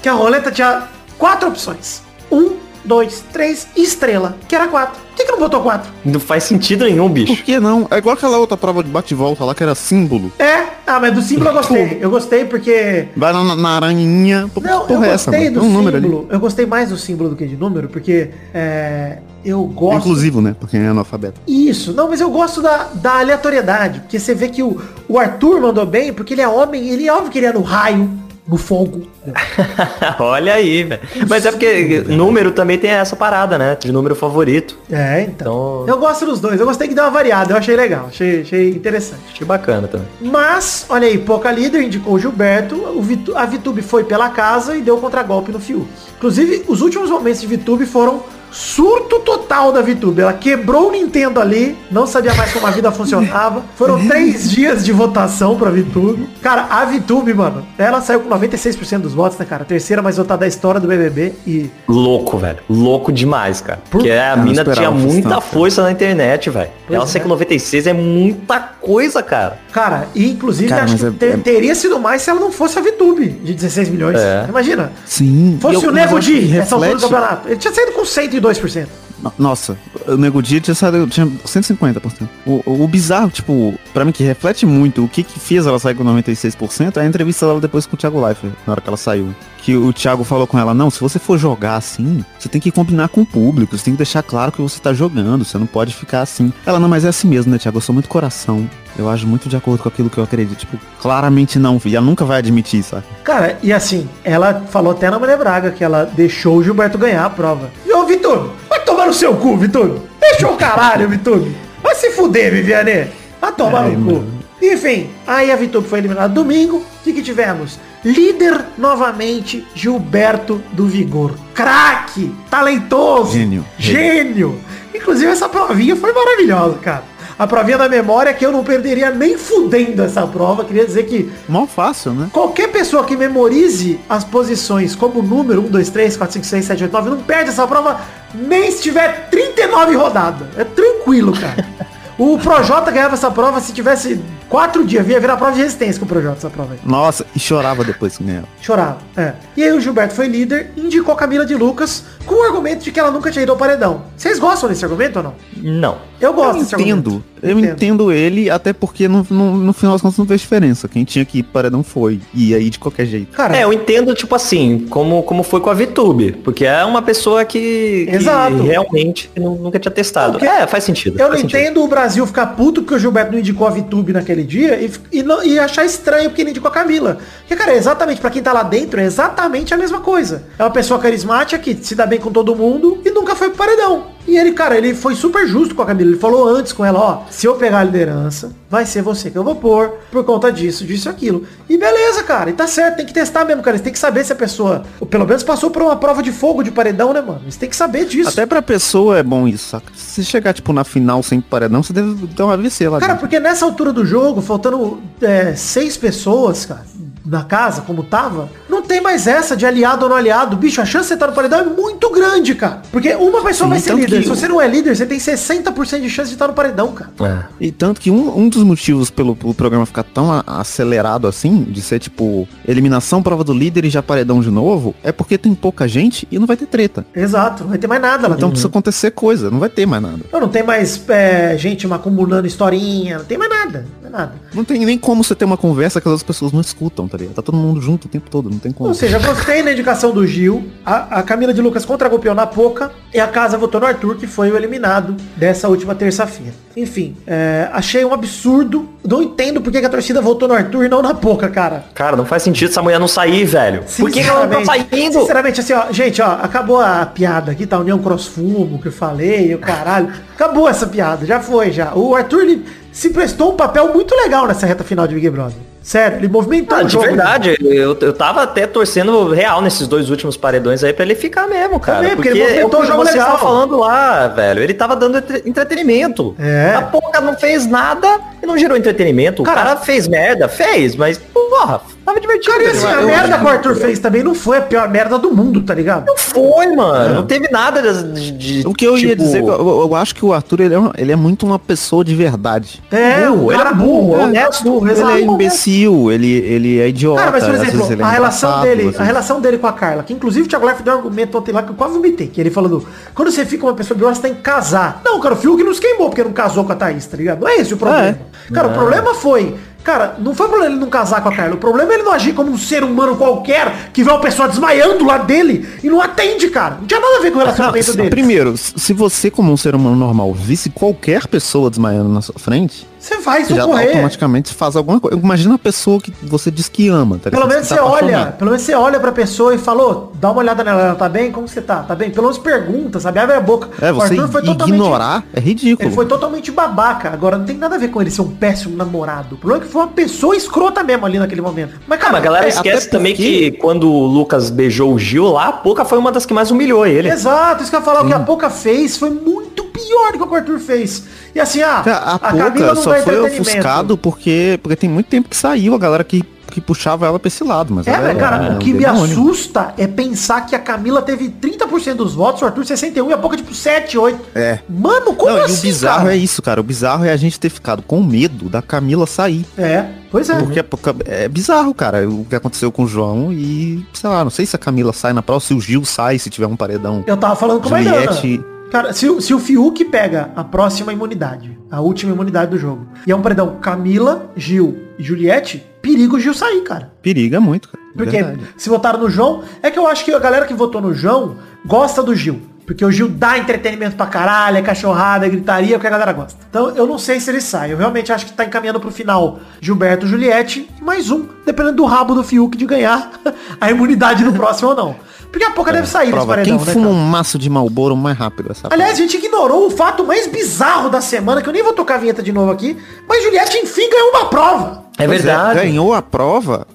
[0.00, 0.84] Que a roleta tinha
[1.18, 2.02] quatro opções.
[2.30, 2.56] Um,
[2.88, 4.98] dois, três, estrela, que era quatro.
[5.08, 5.90] Por que, que não botou quatro?
[6.04, 7.42] Não faz sentido nenhum, Por bicho.
[7.44, 7.86] que não?
[7.90, 10.32] É igual aquela outra prova de bate-volta lá que era símbolo.
[10.38, 11.98] É, ah, mas do símbolo eu gostei.
[12.00, 13.08] Eu gostei porque.
[13.16, 14.48] Vai na, na aranhinha.
[14.54, 15.60] Pô, Não, eu é essa, gostei mano?
[15.60, 16.26] do um símbolo.
[16.30, 19.98] Eu gostei mais do símbolo do que de número, porque é, eu É gosto.
[19.98, 20.54] inclusivo, né?
[20.58, 21.40] Pra quem é analfabeto.
[21.48, 25.60] Isso, não, mas eu gosto da, da aleatoriedade, porque você vê que o, o Arthur
[25.60, 28.08] mandou bem, porque ele é homem, ele é óbvio que ele é no raio,
[28.48, 29.02] no fogo.
[30.18, 31.00] Olha aí, velho.
[31.28, 33.76] Mas é porque número também tem essa parada, né?
[33.78, 34.78] De número favorito.
[34.90, 35.82] É, então.
[35.82, 38.40] Então, Eu gosto dos dois, eu gostei que deu uma variada, eu achei legal, achei,
[38.42, 39.20] achei interessante.
[39.32, 40.06] achei bacana também.
[40.20, 44.76] Mas, olha aí, pouca líder indicou o Gilberto, o Vitu- a Vitube foi pela casa
[44.76, 45.86] e deu contragolpe no Fiuk.
[46.16, 50.22] Inclusive, os últimos momentos de Vitube foram surto total da Vitube.
[50.22, 53.62] Ela quebrou o Nintendo ali, não sabia mais como a vida funcionava.
[53.76, 56.28] Foram três dias de votação pra Vitube.
[56.42, 59.64] Cara, a Vitube, mano, ela saiu com 96% dos votos, né, cara?
[59.64, 61.70] Terceira mais votada da história do BBB e...
[61.86, 62.58] Louco, velho.
[62.68, 63.80] Louco demais, cara.
[63.90, 66.70] Porque a não mina tinha muita tanto, força na internet, velho.
[66.90, 67.06] Ela é.
[67.06, 69.58] ser com 96 é muita coisa, cara.
[69.72, 72.50] Cara, e inclusive Cara, acho que é- ter- é- teria sido mais se ela não
[72.50, 74.18] fosse a Vitube, de 16 milhões.
[74.18, 74.46] É.
[74.48, 74.92] Imagina.
[75.04, 75.58] Sim.
[75.60, 77.48] Fosse eu- o Nego eu que Di, essa altura do reflete- campeonato.
[77.48, 78.04] Ele tinha saído com
[78.40, 78.86] 102%.
[79.22, 82.28] No- Nossa, o Nego Dia tinha, saído, tinha 150%.
[82.46, 85.78] O, o, o bizarro, tipo, pra mim que reflete muito o que que fez ela
[85.78, 88.88] sair com 96% é a entrevista dela depois com o Thiago Leifert, na hora que
[88.88, 89.34] ela saiu.
[89.62, 92.70] Que o Thiago falou com ela, não, se você for jogar assim, você tem que
[92.70, 95.66] combinar com o público, você tem que deixar claro que você tá jogando, você não
[95.66, 96.52] pode ficar assim.
[96.64, 97.76] Ela, não, mas é assim mesmo, né, Thiago?
[97.78, 98.70] Eu sou muito coração.
[98.96, 100.58] Eu ajo muito de acordo com aquilo que eu acredito.
[100.58, 103.04] Tipo, claramente não, e ela nunca vai admitir, sabe?
[103.22, 107.24] Cara, e assim, ela falou até na Maria Braga que ela deixou o Gilberto ganhar
[107.24, 107.70] a prova.
[108.08, 110.00] Vitor, vai tomar no seu cu, Vitor.
[110.20, 111.46] Deixou o caralho, Vitor.
[111.82, 113.08] Vai se fuder, Viviane.
[113.40, 114.12] Vai tomar Ai, no cu.
[114.16, 114.38] mano.
[114.60, 116.78] Enfim, aí a Vitube foi eliminada domingo.
[116.78, 117.78] O que, que tivemos?
[118.04, 121.32] Líder novamente, Gilberto do Vigor.
[121.54, 122.34] Craque!
[122.50, 123.32] Talentoso!
[123.32, 123.64] Gênio.
[123.78, 124.58] Gênio!
[124.92, 127.04] Inclusive essa provinha foi maravilhosa, cara.
[127.38, 130.64] A provinha da memória que eu não perderia nem fudendo essa prova.
[130.64, 132.28] Queria dizer que Mal fácil, né?
[132.32, 136.82] Qualquer pessoa que memorize as posições como número 1, 2, 3, 4, 5, 6, 7,
[136.84, 138.00] 8, 9 não perde essa prova
[138.34, 140.48] nem se tiver 39 rodadas.
[140.56, 141.64] É tranquilo, cara.
[142.18, 145.06] O Projota ganhava essa prova se tivesse 4 dias.
[145.06, 146.80] Via virar prova de resistência com o Projota essa prova aí.
[146.84, 148.48] Nossa, e chorava depois que ganhava.
[148.60, 148.98] Chorava.
[149.16, 149.34] É.
[149.56, 153.00] E aí o Gilberto foi líder, indicou Camila de Lucas com o argumento de que
[153.00, 154.02] ela nunca tinha ido ao paredão.
[154.16, 155.34] Vocês gostam desse argumento ou não?
[155.56, 155.98] Não.
[156.20, 157.08] Eu gosto eu desse entendo.
[157.10, 157.24] argumento.
[157.40, 160.88] Eu entendo ele, até porque no, no, no final das contas não fez diferença.
[160.88, 162.20] Quem tinha que ir para não foi.
[162.34, 163.30] E aí de qualquer jeito.
[163.36, 166.32] Cara, É, eu entendo, tipo assim, como, como foi com a Vitube.
[166.42, 168.56] Porque é uma pessoa que, que Exato.
[168.60, 170.32] realmente nu- nunca tinha testado.
[170.32, 171.14] Porque É, faz sentido.
[171.16, 171.60] Eu não faz sentido.
[171.60, 174.90] entendo o Brasil ficar puto porque o Gilberto não indicou a Vitube naquele dia e,
[175.18, 177.18] e, não- e achar estranho porque ele indicou a Camila.
[177.40, 180.42] Porque, cara, é exatamente, pra quem tá lá dentro, é exatamente a mesma coisa.
[180.58, 183.58] É uma pessoa carismática que se dá bem com todo mundo e nunca foi pro
[183.58, 184.18] paredão.
[184.26, 186.10] E ele, cara, ele foi super justo com a Camila.
[186.10, 189.38] Ele falou antes com ela, ó, se eu pegar a liderança, vai ser você que
[189.38, 191.44] eu vou pôr por conta disso, disso e aquilo.
[191.66, 192.50] E beleza, cara.
[192.50, 193.78] E tá certo, tem que testar mesmo, cara.
[193.78, 196.30] Você tem que saber se a pessoa, ou pelo menos passou por uma prova de
[196.30, 197.40] fogo de paredão, né, mano?
[197.48, 198.28] Você tem que saber disso.
[198.28, 199.90] Até pra pessoa é bom isso, saca?
[199.94, 203.26] Se chegar, tipo, na final sem paredão, você deve ter um AVC lá Cara, dentro.
[203.26, 206.84] porque nessa altura do jogo, faltando é, seis pessoas, cara,
[207.24, 210.56] na casa, como tava, não tem mais essa de aliado ou não aliado.
[210.56, 212.82] Bicho, a chance de você estar no paredão é muito grande, cara.
[212.90, 214.16] Porque uma pessoa Sim, vai ser líder.
[214.18, 216.92] que Se você não é líder, você tem 60% de chance de estar no paredão,
[216.92, 217.10] cara.
[217.20, 217.44] É.
[217.60, 221.62] E tanto que um, um dos motivos pelo, pelo programa ficar tão a- acelerado assim,
[221.64, 225.54] de ser tipo eliminação, prova do líder e já paredão de novo, é porque tem
[225.54, 227.04] pouca gente e não vai ter treta.
[227.14, 228.50] Exato, não vai ter mais nada lá Então dentro.
[228.50, 230.18] precisa acontecer coisa, não vai ter mais nada.
[230.32, 234.32] Não, não tem mais é, gente acumulando historinha, não tem mais nada, é nada.
[234.52, 237.16] Não tem nem como você ter uma conversa que as outras pessoas não escutam, tá
[237.16, 237.34] ligado?
[237.34, 238.88] Tá todo mundo junto o tempo todo, não tem como.
[238.88, 242.90] Ou seja, gostei da indicação do Gil, a, a Camila de Lucas contra-golpeou na Poca
[243.12, 246.52] e a casa votou no Arthur, que foi o eliminado dessa última terça-feira.
[246.76, 248.88] Enfim, é, achei um absurdo.
[249.06, 251.84] Não entendo por que que a torcida votou no Arthur e não na Poca, cara.
[251.94, 253.82] Cara, não faz sentido essa mulher não sair, velho.
[253.98, 255.20] Por que, que ela não tá Sinceramente- saindo?
[255.20, 257.78] Sinceramente, assim, ó, gente, ó, acabou a piada aqui, tá?
[257.78, 260.12] União Crossfumo, que eu falei, o caralho.
[260.34, 261.94] Acabou essa piada, já foi, já.
[261.94, 262.64] O Arthur, ele
[262.98, 265.56] se prestou um papel muito legal nessa reta final de Big Brother.
[265.80, 267.04] Sério, ele movimentou Ah, o de jogo.
[267.06, 271.46] verdade, eu, eu tava até torcendo real nesses dois últimos paredões aí pra ele ficar
[271.46, 271.98] mesmo, cara.
[272.00, 273.28] Também, porque porque ele é o movimentou que o jogo vocês legal.
[273.36, 274.62] estavam falando lá, velho.
[274.62, 276.34] Ele tava dando entre- entretenimento.
[276.40, 276.74] É.
[276.74, 279.42] A Poca não fez nada e não gerou entretenimento.
[279.44, 282.52] Cara- o cara fez merda, fez, mas, porra, tava divertido.
[282.52, 284.88] Cara, e assim, a Eu- merda que o Arthur fez também não foi a pior
[284.88, 286.06] merda do mundo, tá ligado?
[286.06, 287.14] Não foi, mano.
[287.16, 288.30] Não teve nada de...
[288.32, 289.48] de- O que eu ia tipo, dizer, eu,
[289.80, 292.82] eu acho que o Arthur ele é, um- ele é muito uma pessoa de verdade.
[292.90, 296.88] É, burro, o ele cara é burro, burro, honesto, Ele é imbecil, ele, ele é
[296.88, 297.20] idiota.
[297.20, 300.12] Cara, mas por exemplo, é a relação dele, a relação dele com a Carla, que
[300.12, 302.50] inclusive o Thiago Leifert deu um argumento ontem lá que eu quase vomitei, que ele
[302.50, 305.00] falando, quando você fica uma pessoa pior, você tem que casar.
[305.04, 307.40] Não, cara, o Fiuk nos queimou porque não casou com a Thaís, tá ligado?
[307.40, 308.18] Não é esse o problema.
[308.52, 311.58] Cara, o problema foi, cara, não foi problema ele não casar com a Carla, o
[311.58, 315.04] problema é ele não agir como um ser humano qualquer, que vê uma pessoa desmaiando
[315.04, 316.76] lá dele e não atende, cara.
[316.80, 318.10] Não tinha nada a ver com o relacionamento dele.
[318.10, 322.86] primeiro, se você como um ser humano normal visse qualquer pessoa desmaiando na sua frente,
[322.98, 323.88] Você vai você já socorrer.
[323.88, 325.16] automaticamente faz alguma coisa.
[325.16, 327.48] Imagina a pessoa que você diz que ama, tá Pelo ligado?
[327.54, 328.36] menos tá você olha, apaixonado.
[328.38, 331.30] pelo menos você olha pra pessoa e falou, dá uma olhada nela, ela tá bem?
[331.30, 331.82] Como você tá?
[331.84, 332.10] Tá bem?
[332.10, 333.18] Pelo menos pergunta, sabe?
[333.20, 333.68] Abre a boca.
[333.80, 335.88] É, O você Arthur foi totalmente- ignorar é ridículo.
[335.88, 337.10] Ele foi totalmente babaca.
[337.10, 339.36] Agora não tem nada a ver com ele ser um péssimo namorado.
[339.36, 341.74] O problema é que foi uma pessoa escrota mesmo ali naquele momento.
[341.86, 344.92] Mas, Ah, cara, mas a galera é, esquece também porque- que quando o Lucas beijou
[344.92, 347.08] o Gil lá, a Poca foi uma das que mais humilhou ele.
[347.08, 348.02] Exato, isso que eu ia falar.
[348.02, 351.04] O que a Poca fez foi muito pior do que o Arthur fez.
[351.34, 355.36] E assim, ah, A, a Camila só foi ofuscado porque, porque tem muito tempo que
[355.36, 357.72] saiu a galera que, que puxava ela pra esse lado.
[357.74, 359.04] Mas É, ela cara, é o um que me demônio.
[359.20, 363.18] assusta é pensar que a Camila teve 30% dos votos, o Arthur 61% e a
[363.18, 364.20] Poca tipo 7, 8.
[364.34, 364.58] É.
[364.68, 366.14] Mano, como Não, assim, e o bizarro cara?
[366.14, 366.60] é isso, cara.
[366.60, 369.44] O bizarro é a gente ter ficado com medo da Camila sair.
[369.56, 370.38] É, pois é.
[370.38, 370.64] Porque a
[371.06, 374.56] é bizarro, cara, o que aconteceu com o João e, sei lá, não sei se
[374.56, 377.04] a Camila sai na prova, se o Gil sai, se tiver um paredão.
[377.06, 378.57] Eu tava falando com a Maidana.
[378.70, 382.86] Cara, se, o- se o Fiuk pega a próxima imunidade, a última imunidade do jogo,
[383.06, 386.92] e é um paredão Camila, Gil e Juliette, perigo o Gil sair, cara.
[387.02, 387.82] periga muito, cara.
[387.96, 388.40] Porque Verdade.
[388.56, 391.36] se votaram no João, é que eu acho que a galera que votou no João
[391.66, 392.40] gosta do Gil.
[392.64, 395.90] Porque o Gil dá entretenimento pra caralho, é cachorrada, é gritaria, é o que a
[395.90, 396.38] galera gosta.
[396.50, 397.72] Então eu não sei se ele sai.
[397.72, 402.14] Eu realmente acho que tá encaminhando pro final Gilberto Juliette mais um, dependendo do rabo
[402.14, 403.10] do Fiuk de ganhar
[403.58, 404.96] a imunidade no próximo ou não.
[405.30, 406.96] Porque a pouco deve sair desse Prova, paredão, quem né, fuma cara?
[406.96, 410.88] um maço de Malboro mais rápido essa Aliás, a gente ignorou o fato mais bizarro
[410.88, 412.76] da semana, que eu nem vou tocar a vinheta de novo aqui,
[413.08, 414.84] mas Juliette enfim ganhou uma prova.
[414.98, 415.60] É Pois verdade.
[415.60, 416.66] ganhou a prova,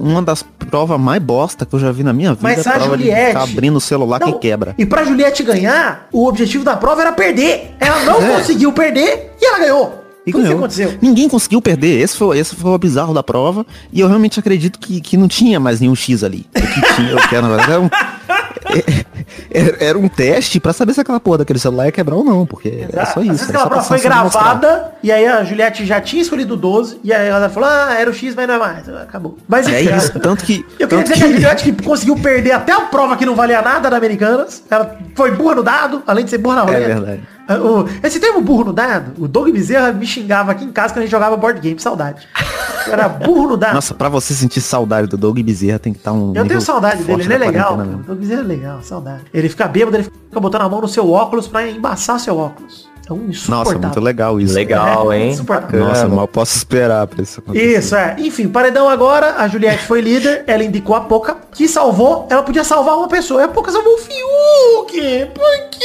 [0.00, 2.40] uma das provas mais bosta que eu já vi na minha vida.
[2.42, 4.74] Mas a prova de Juliette- ficar abrindo o celular Não, que quebra.
[4.76, 7.76] E pra Juliette ganhar, o objetivo da prova era perder.
[7.78, 8.36] Ela não É.
[8.36, 10.04] conseguiu perder e ela ganhou.
[10.28, 10.58] E Como que ganhou.
[10.64, 10.98] aconteceu?
[11.00, 12.00] Ninguém conseguiu perder.
[12.00, 13.64] Esse foi, esse foi o bizarro da prova.
[13.92, 16.46] E eu realmente acredito que, que não tinha mais nenhum X ali.
[16.54, 16.94] O que
[17.28, 17.90] tinha, na verdade, era um,
[19.50, 22.46] era, era um teste pra saber se aquela porra daquele celular ia quebrar ou não.
[22.46, 23.26] Porque é só Às isso.
[23.26, 27.00] vezes era aquela prova foi gravada e aí a Juliette já tinha escolhido o 12
[27.02, 28.88] e aí a galera falou, ah, era o X, mas não é mais.
[28.88, 29.36] Acabou.
[29.48, 30.18] Mas É enfim, isso.
[30.20, 30.64] Tanto que.
[30.78, 33.62] Eu queria dizer que a Juliette que conseguiu perder até a prova que não valia
[33.62, 34.62] nada da Americanas.
[34.70, 36.86] Ela foi burra no dado, além de ser burra na roleta.
[36.86, 37.22] verdade.
[37.48, 37.56] Ah,
[38.06, 41.02] esse termo burro no dado, o Doug Bezerra me xingava aqui em casa quando a
[41.02, 42.28] gente jogava board game, saudade.
[42.86, 43.74] Eu era burro no dado.
[43.74, 46.34] Nossa, pra você sentir saudade do Doug Bezerra tem que estar um.
[46.34, 47.76] Eu tenho saudade dele, ele é legal.
[47.76, 47.88] cara.
[47.88, 49.22] O Doug Bezerra é legal, saudade.
[49.32, 52.87] Ele fica bêbado, ele fica botando a mão no seu óculos pra embaçar seu óculos.
[53.08, 53.72] É um insuportável.
[53.72, 54.54] Nossa, muito legal isso.
[54.54, 55.30] Legal, É, hein?
[55.30, 55.80] insuportável.
[55.80, 57.78] Nossa, mal posso esperar pra isso acontecer.
[57.78, 58.16] Isso, é.
[58.18, 62.64] Enfim, paredão agora, a Juliette foi líder, ela indicou a Poca, que salvou, ela podia
[62.64, 63.40] salvar uma pessoa.
[63.40, 65.26] E a Poca salvou o Fiuk.
[65.34, 65.84] Por quê?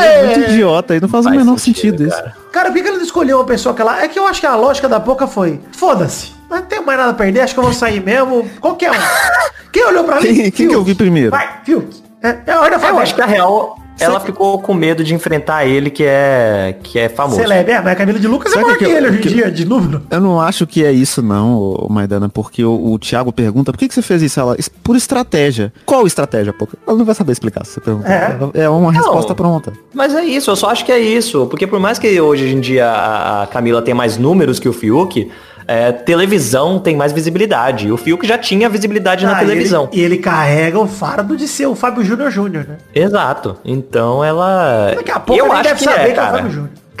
[0.00, 2.16] É muito idiota, aí não faz, o menor sentido, isso.
[2.16, 2.36] cara.
[2.52, 4.02] Cara, por que ela não escolheu uma pessoa que ela...
[4.02, 7.10] É que eu acho que a lógica da Poca foi, foda-se, não tenho mais nada
[7.10, 8.94] a perder, acho que eu vou sair mesmo, qualquer um.
[9.72, 10.22] Quem olhou pra mim?
[10.22, 10.74] Quem- quem que Fiuk.
[10.74, 11.30] eu vi primeiro?
[11.30, 12.02] Vai, Fiuk.
[12.22, 15.64] É, é a ordem Eu acho que a real, ela ficou com medo de enfrentar
[15.66, 17.40] ele, que é que é famoso.
[17.40, 19.18] Celeb, é, mas a Camila de Lucas é Sabe maior que que eu- ele hoje
[19.18, 20.02] em dia, de número.
[20.10, 23.88] Eu não acho que é isso não, Maidana, porque o, o Thiago pergunta, por que,
[23.88, 24.38] que você fez isso?
[24.40, 25.72] Ela, "Es- por estratégia.
[25.84, 26.68] Qual estratégia, pô?
[26.86, 28.50] Ela não vai saber explicar se você perguntar.
[28.54, 28.62] É.
[28.62, 29.72] É, uma resposta pronta.
[29.94, 31.46] Mas é isso, eu só acho que é isso.
[31.46, 34.72] Porque por mais que hoje em dia a a Camila tenha mais números que o
[34.72, 35.30] Fiuk,
[35.70, 37.86] é, televisão tem mais visibilidade.
[37.86, 39.88] E o Fiuk já tinha visibilidade na Ah, e ele- televisão.
[39.92, 42.76] E ele, carrega o fardo de ser o Fábio Júnior Júnior, né?
[42.94, 43.56] Exato.
[43.64, 44.92] Então ela.
[44.96, 46.26] Daqui a pouco eu ele acho deve que saber é, que é o.
[46.26, 46.70] Fábio Júnior.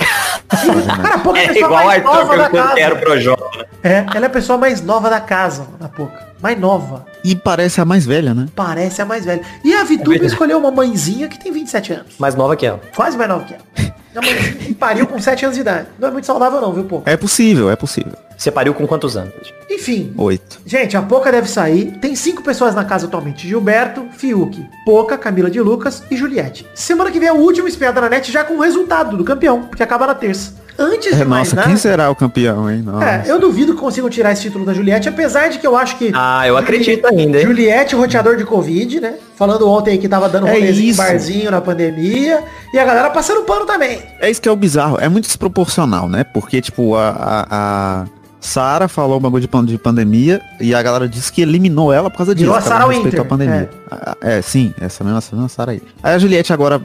[1.02, 2.96] Cara, a Poca é a É pessoa igual o mais Arthur nova da o casa.
[2.96, 3.44] Projota.
[3.58, 3.64] né?
[3.82, 6.28] É, ela é a pessoa mais nova da casa, a Poca.
[6.42, 7.04] Mais nova.
[7.22, 8.46] E parece a mais velha, né?
[8.56, 9.42] Parece a mais velha.
[9.62, 10.32] E a Vituba verdade.
[10.32, 12.14] escolheu uma mãezinha que tem 27 anos.
[12.18, 12.80] Mais nova que ela.
[12.96, 13.94] Quase mais nova que ela.
[14.14, 15.88] Mãezinha que pariu com 7 anos de idade.
[15.98, 17.10] Não é muito saudável não, viu, Poca?
[17.10, 18.12] É possível, é possível.
[18.36, 19.52] Você pariu com quantos anos?
[19.68, 20.14] Enfim.
[20.16, 20.60] Oito.
[20.64, 21.98] Gente, a Poca deve sair.
[22.00, 23.46] Tem cinco pessoas na casa atualmente.
[23.46, 26.66] Gilberto, Fiuk, Poca, Camila de Lucas e Juliette.
[26.74, 29.64] Semana que vem é o último Espiada na Net já com o resultado do campeão,
[29.64, 30.54] porque acaba na terça.
[30.80, 31.68] Antes de É, mais nossa, nada...
[31.68, 32.80] quem será o campeão, hein?
[32.82, 33.04] Nossa.
[33.04, 35.98] É, eu duvido que consigam tirar esse título da Juliette, apesar de que eu acho
[35.98, 36.10] que...
[36.14, 37.46] Ah, eu acredito ainda, hein?
[37.46, 39.14] Juliette, roteador de Covid, né?
[39.36, 42.42] Falando ontem aí que tava dando É rolezinho barzinho na pandemia.
[42.72, 44.02] E a galera passando pano também.
[44.18, 44.96] É isso que é o bizarro.
[44.98, 46.24] É muito desproporcional, né?
[46.24, 48.06] Porque, tipo, a, a, a
[48.40, 52.08] Sara falou um bagulho de, pan- de pandemia e a galera disse que eliminou ela
[52.10, 52.46] por causa disso.
[52.50, 53.70] Virou a respeitou Winter, a pandemia.
[53.90, 54.40] Ah, É.
[54.40, 55.82] sim, essa mesma, essa mesma Sara aí.
[56.02, 56.80] Aí a Juliette agora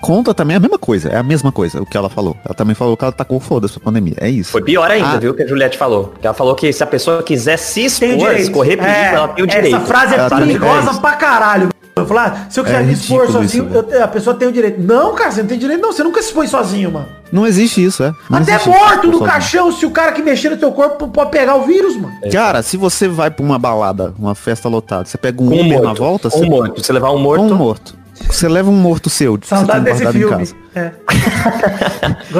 [0.00, 1.08] conta também a mesma coisa.
[1.08, 2.36] É a mesma coisa o que ela falou.
[2.44, 4.14] Ela também falou que ela tacou foda-se pra pandemia.
[4.18, 4.52] É isso.
[4.52, 5.18] Foi pior ainda, Ah.
[5.18, 6.12] viu, que a Juliette falou.
[6.20, 9.44] Que ela falou que se a pessoa quiser se expor, escorrer perigo, É, ela tem
[9.44, 9.74] o direito.
[9.76, 11.68] Essa frase é Ela perigosa pra caralho.
[11.94, 14.52] Eu falar, se eu quiser É me expor sozinho, isso, eu a pessoa tem o
[14.52, 14.80] direito.
[14.80, 15.92] Não, cara, você não tem direito, não.
[15.92, 17.06] Você nunca se expõe sozinho, mano.
[17.30, 18.14] Não existe isso, é.
[18.30, 21.54] Não Até morto no caixão, se o cara que mexer no teu corpo pode pegar
[21.56, 22.14] o vírus, mano.
[22.32, 25.66] Cara, se você vai pra uma balada, uma festa lotada, você pega um um Uber
[25.66, 25.84] morto.
[25.84, 26.82] na volta, Com você um morto.
[26.82, 27.42] Você levar um morto.
[27.44, 28.01] um morto.
[28.28, 30.36] Você leva um morto seu, que você Saudade tem desse guardado em filme.
[30.38, 30.62] casa.
[30.74, 30.90] É.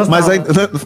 [0.08, 0.38] Mas aí,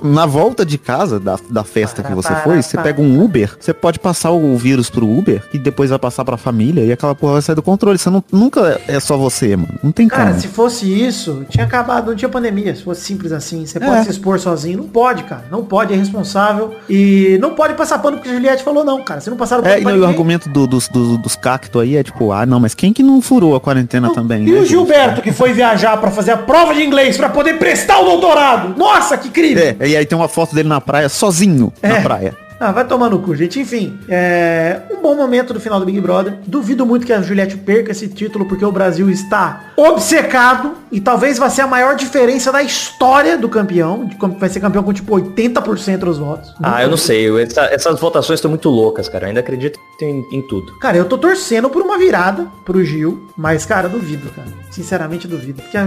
[0.03, 2.83] na, na volta de casa, da, da festa que você Para, foi, você para.
[2.85, 6.37] pega um Uber, você pode passar o vírus pro Uber e depois vai passar pra
[6.37, 7.99] família e aquela porra vai sair do controle.
[7.99, 9.75] Você não, nunca é só você, mano.
[9.83, 10.41] Não tem Cara, como.
[10.41, 12.75] se fosse isso, tinha acabado, não tinha pandemia.
[12.75, 13.81] Se fosse simples assim, você É.
[13.81, 14.79] pode se expor sozinho.
[14.79, 15.45] Não pode, cara.
[15.51, 16.75] Não pode, é responsável.
[16.89, 19.21] E não pode passar pano porque a Juliette falou, não, cara.
[19.21, 21.81] Você não passaram pano É, e não, e o argumento do- dos, dos, dos cactos
[21.81, 24.47] aí é tipo, ah, não, mas quem que não furou a quarentena também?
[24.47, 24.65] E né, o?
[24.77, 28.75] Gilberto, que foi viajar pra fazer a prova de inglês pra poder prestar o doutorado.
[28.77, 29.77] Nossa, que incrível.
[29.81, 31.89] É, e aí tem uma foto dele na praia, sozinho É.
[31.89, 32.37] na praia.
[32.59, 33.61] Ah, vai tomar no cu, gente.
[33.61, 36.39] Enfim, é um bom momento do final do Big Brother.
[36.47, 41.39] Duvido muito que a Juliette perca esse título, porque o Brasil está obcecado e talvez
[41.39, 44.07] vai ser a maior diferença da história do campeão.
[44.07, 46.53] De como vai ser campeão com tipo 80% dos votos.
[46.63, 47.27] Ah, eu não sei.
[47.43, 49.25] essa- essas votações estão muito loucas, cara.
[49.25, 50.79] Eu ainda acredito em, em tudo.
[50.79, 54.49] Cara, eu tô torcendo por uma virada pro Gil, mas, cara, duvido, cara.
[54.71, 55.63] Sinceramente, duvido.
[55.63, 55.87] Porque a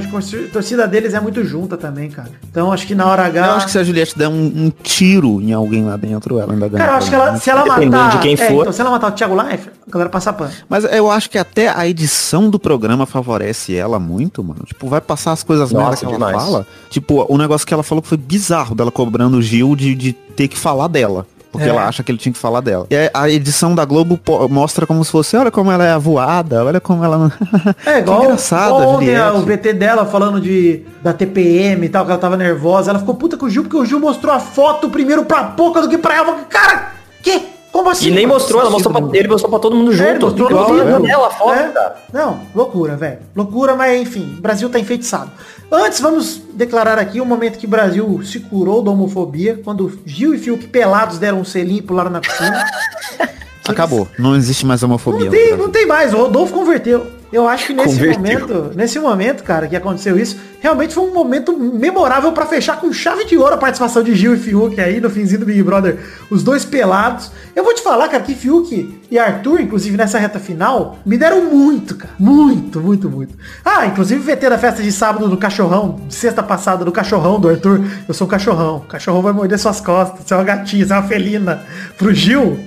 [0.52, 2.32] torcida deles é muito junta também, cara.
[2.50, 3.40] Então, acho que na hora H...
[3.48, 6.54] Eu acho que se a Juliette der um, um tiro em alguém lá dentro, ela
[6.66, 6.86] ainda ganha.
[6.86, 8.18] Cara, eu acho que ela, se ela Dependendo matar...
[8.18, 8.62] de quem é, for.
[8.62, 10.52] então, se ela matar o Thiago Leifert, a galera passa pano.
[10.68, 14.62] Mas eu acho que até a edição do programa favorece ela muito, mano.
[14.66, 16.36] Tipo, vai passar as coisas Nossa, que ela demais.
[16.36, 16.68] fala.
[16.90, 20.14] Tipo, o negócio que ela falou que foi bizarro dela cobrando o Gil de, de
[20.14, 21.26] ter que falar dela.
[21.52, 21.70] Porque É.
[21.70, 22.86] ela acha que ele tinha que falar dela.
[22.92, 24.20] E a edição da Globo
[24.50, 27.32] mostra como se fosse, olha como ela é avoada, olha como ela.
[27.86, 28.70] É, igual, que engraçado,
[29.02, 29.42] igual o.
[29.42, 32.92] VT dela falando de da TPM e tal, que ela tava nervosa.
[32.92, 35.82] Ela ficou puta com o Gil, porque o Gil mostrou a foto primeiro pra pouca
[35.82, 36.36] do que pra ela.
[36.50, 36.92] Cara,
[37.24, 37.58] que?
[37.72, 38.08] Como assim?
[38.08, 40.04] E nem mostrou, ela mostrou pra, ele mostrou pra todo mundo junto.
[40.04, 40.96] É, ele mostrou no vídeo.
[40.96, 41.94] a dela, a foto, É.
[42.12, 43.20] Não, loucura, velho.
[43.36, 45.30] Loucura, mas enfim, o Brasil tá enfeitiçado.
[45.72, 50.34] Antes, vamos declarar aqui o momento que o Brasil se curou da homofobia, quando Gil
[50.34, 52.66] e Fiuk pelados deram um selinho e pularam na piscina.
[53.68, 54.08] Acabou.
[54.18, 55.26] Não existe mais homofobia.
[55.26, 57.19] Não tem, não tem mais, o Rodolfo converteu.
[57.32, 58.20] Eu acho que nesse Converteu.
[58.20, 62.92] momento, nesse momento, cara, que aconteceu isso, realmente foi um momento memorável pra fechar com
[62.92, 66.00] chave de ouro a participação de Gil e Fiuk aí no finzinho do Big Brother,
[66.30, 67.32] os dois pelados.
[67.56, 71.44] Eu vou te falar, cara, que Fiuk e Arthur, inclusive nessa reta final, me deram
[71.46, 72.14] muito, cara.
[72.18, 73.36] Muito, muito, muito.
[73.64, 77.40] Ah, inclusive o VT da festa de sábado do cachorrão, de sexta passada do cachorrão
[77.40, 77.82] do Arthur.
[78.08, 78.78] Eu sou o cachorrão.
[78.78, 81.64] O cachorrão vai morder suas costas, você é uma gatinha, você é uma felina.
[81.98, 82.60] Pro Gil,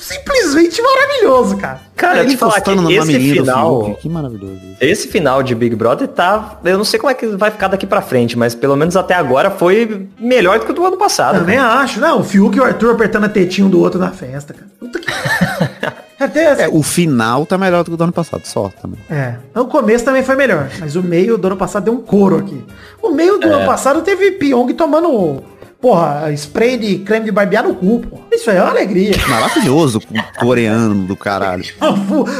[0.00, 1.80] simplesmente maravilhoso, cara.
[1.96, 4.52] Cara, ele que encostando no esse mamilinho do final, Que maravilhoso.
[4.54, 4.76] isso.
[4.80, 7.86] esse final de Big Brother tá, eu não sei como é que vai ficar daqui
[7.86, 11.38] pra frente, mas pelo menos até agora foi melhor do que o do ano passado.
[11.38, 11.98] Também acho.
[12.00, 14.66] Não, o Fiuk e o Arthur apertando a tetinha um do outro na festa, cara.
[14.78, 15.06] Puta que...
[16.22, 19.00] Até assim, É, o final tá melhor do que o do ano passado, só também.
[19.10, 19.36] É.
[19.54, 22.62] O começo também foi melhor, mas o meio do ano passado deu um couro aqui.
[23.02, 25.42] O meio do ano passado teve Pyong tomando
[25.86, 28.24] porra, spray de creme de barbear no cu, porra.
[28.32, 29.12] Isso aí é uma alegria.
[29.28, 30.00] Maravilhoso,
[30.36, 31.64] coreano do caralho.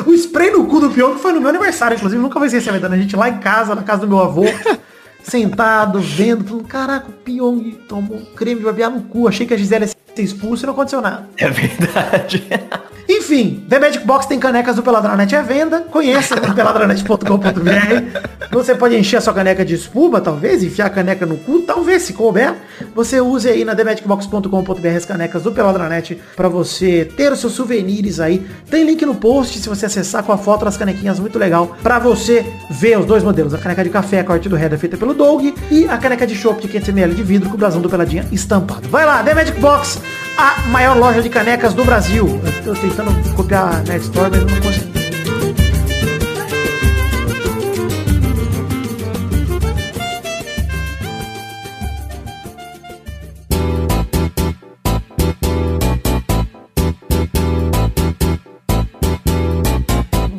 [0.05, 2.97] o spray no cu do Pyong foi no meu aniversário, inclusive, nunca vai esquecer, a
[2.97, 4.43] gente lá em casa, na casa do meu avô,
[5.23, 9.57] sentado, vendo, falando, caraca, o Pyong tomou creme de barbear no cu, achei que a
[9.57, 11.29] Gisele ia ser expulsa e não aconteceu nada.
[11.37, 12.45] É verdade.
[13.09, 15.81] Enfim, The Magic Box tem canecas do Peladranet à venda.
[15.81, 18.47] Conheça peladranet.com.br.
[18.51, 22.03] Você pode encher a sua caneca de espuma, talvez, enfiar a caneca no cu, talvez,
[22.03, 22.55] se couber.
[22.95, 28.19] Você use aí na themagicbox.com.br as canecas do Peladranet para você ter os seus souvenirs
[28.19, 28.47] aí.
[28.71, 31.99] Tem link no post, se você acessar com a foto das canequinhas, muito legal, para
[31.99, 33.55] você ver os dois modelos.
[33.55, 36.35] A caneca de café, a corte do header feita pelo Doug e a caneca de
[36.35, 38.89] chopp de 500ml de vidro com o brasão do Peladinha estampado.
[38.89, 40.01] Vai lá, The Magic Box,
[40.37, 42.41] a maior loja de canecas do Brasil.
[42.65, 44.97] Eu tô tentando copiar a Net Store, mas não consegui.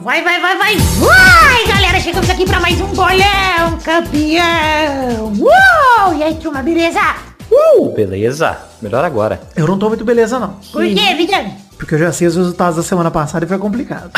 [0.03, 0.77] Vai, vai, vai, vai!
[0.77, 1.99] Vai, galera!
[1.99, 5.33] Chegamos aqui pra mais um bolão, campeão!
[5.37, 6.13] Uou!
[6.15, 6.99] E aí, turma, beleza?
[7.51, 8.57] Uh, beleza.
[8.81, 9.41] Melhor agora.
[9.55, 10.53] Eu não tô muito beleza, não.
[10.71, 11.53] Por quê, Vidani?
[11.77, 14.11] Porque eu já sei os resultados da semana passada e foi complicado.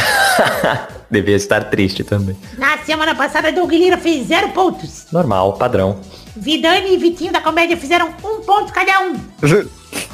[1.12, 2.38] Devia estar triste também.
[2.58, 5.06] Na semana passada, Doug Lira fez zero pontos.
[5.12, 6.00] Normal, padrão.
[6.36, 9.16] Vidani e Vitinho da Comédia fizeram um ponto cada um.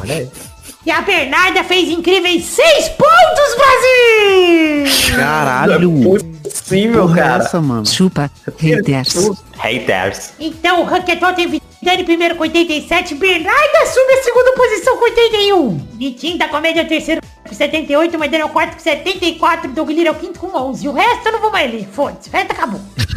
[0.01, 0.29] Olha aí.
[0.85, 5.15] E a Bernarda fez incríveis seis pontos, Brasil!
[5.17, 5.91] Caralho.
[6.43, 7.43] Possível, Porra é cara.
[7.43, 7.85] essa, mano?
[7.87, 9.15] Chupa, haters.
[9.57, 10.33] Haters.
[10.39, 15.03] Então o ranking atual tem Vidani primeiro com 87, Bernarda assume a segunda posição com
[15.03, 15.77] 81.
[15.93, 19.89] Vitinho da Comédia é o terceiro com 78, Maidana é o quarto com 74, Doug
[19.91, 20.87] Lira é o quinto com 11.
[20.87, 22.81] O resto eu não vou mais ler, foda-se, o resto acabou.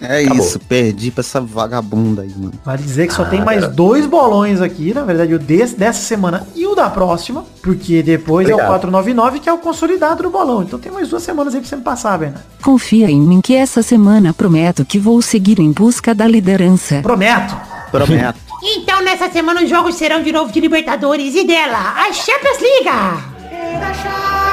[0.00, 0.44] É Acabou.
[0.44, 2.52] isso, perdi pra essa vagabunda aí, mano.
[2.62, 3.76] Vale dizer que só Ah, tem mais garoto.
[3.76, 8.46] dois bolões aqui, na verdade, o desse, dessa semana e o da próxima, porque depois
[8.46, 8.80] é o Obrigado.
[8.80, 10.62] 499, que é o consolidado do bolão.
[10.62, 12.44] Então tem mais duas semanas aí pra você me passar, Bernardo.
[12.62, 17.00] Confia em mim que essa semana prometo que vou seguir em busca da liderança.
[17.00, 17.56] Prometo.
[17.98, 18.40] Prometo.
[18.66, 24.43] Então nessa semana os jogos serão de novo de Libertadores e dela, a Champions League.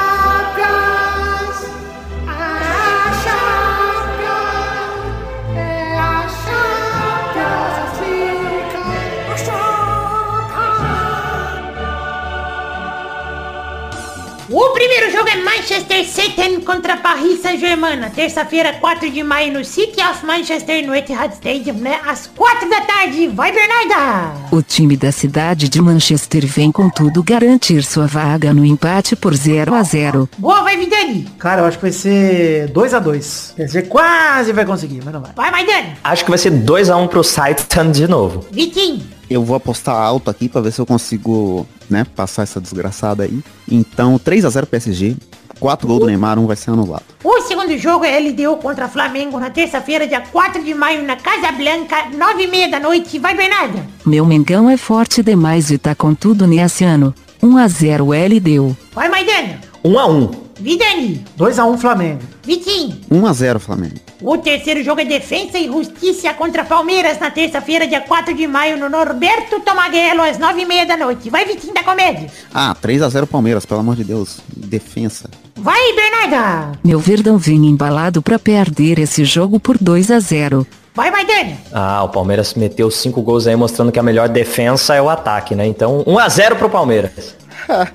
[14.62, 20.00] O primeiro jogo é Manchester City contra Paris Saint-Germain, terça-feira, 4 de maio, no City
[20.00, 21.98] of Manchester, no Etihad Stadium, né?
[22.06, 23.26] Às 4 da tarde.
[23.26, 24.36] Vai, Bernarda!
[24.52, 29.34] O time da cidade de Manchester vem com tudo garantir sua vaga no empate por
[29.34, 30.28] 0 a 0.
[30.38, 31.26] Boa, vai, Vidani!
[31.40, 35.12] Cara, eu acho que vai ser 2 a 2 Quer dizer, quase vai conseguir, mas
[35.12, 35.32] não vai.
[35.34, 35.96] Vai, Maidani!
[36.04, 38.46] Acho que vai ser 2x1 pro Titan de novo.
[38.52, 39.02] Vitinho!
[39.32, 43.40] Eu vou apostar alto aqui pra ver se eu consigo, né, passar essa desgraçada aí.
[43.70, 45.16] Então, 3x0 PSG.
[45.58, 47.04] 4 gols do Neymar, um vai ser anulado.
[47.22, 51.52] O segundo jogo é LDU contra Flamengo na terça-feira, dia 4 de maio, na Casa
[51.52, 53.18] Blanca, 9 e meia da noite.
[53.20, 53.86] Vai, Bernarda!
[54.04, 57.14] Meu Mengão é forte demais e tá com tudo nesse ano.
[57.40, 58.76] 1 a 0 LDU.
[58.92, 59.60] Vai, Maidana!
[59.84, 60.41] 1x1.
[60.62, 61.24] Vidani!
[61.36, 62.20] 2x1 Flamengo.
[62.44, 62.96] Vitinho!
[63.10, 63.96] 1x0 Flamengo.
[64.20, 68.78] O terceiro jogo é Defensa e Justiça contra Palmeiras na terça-feira, dia 4 de maio,
[68.78, 71.28] no Norberto Tomaguelo, às 9 e meia da noite.
[71.28, 72.30] Vai, Vitinho da Comédia!
[72.54, 74.38] Ah, 3x0 Palmeiras, pelo amor de Deus.
[74.56, 75.28] Defensa.
[75.56, 76.78] Vai, Bernarda!
[76.84, 80.64] Meu Verdão vem embalado pra perder esse jogo por 2 a 0.
[80.94, 81.56] Vai, Maidana!
[81.72, 85.56] Ah, o Palmeiras meteu 5 gols aí mostrando que a melhor defesa é o ataque,
[85.56, 85.66] né?
[85.66, 87.34] Então, 1x0 pro Palmeiras.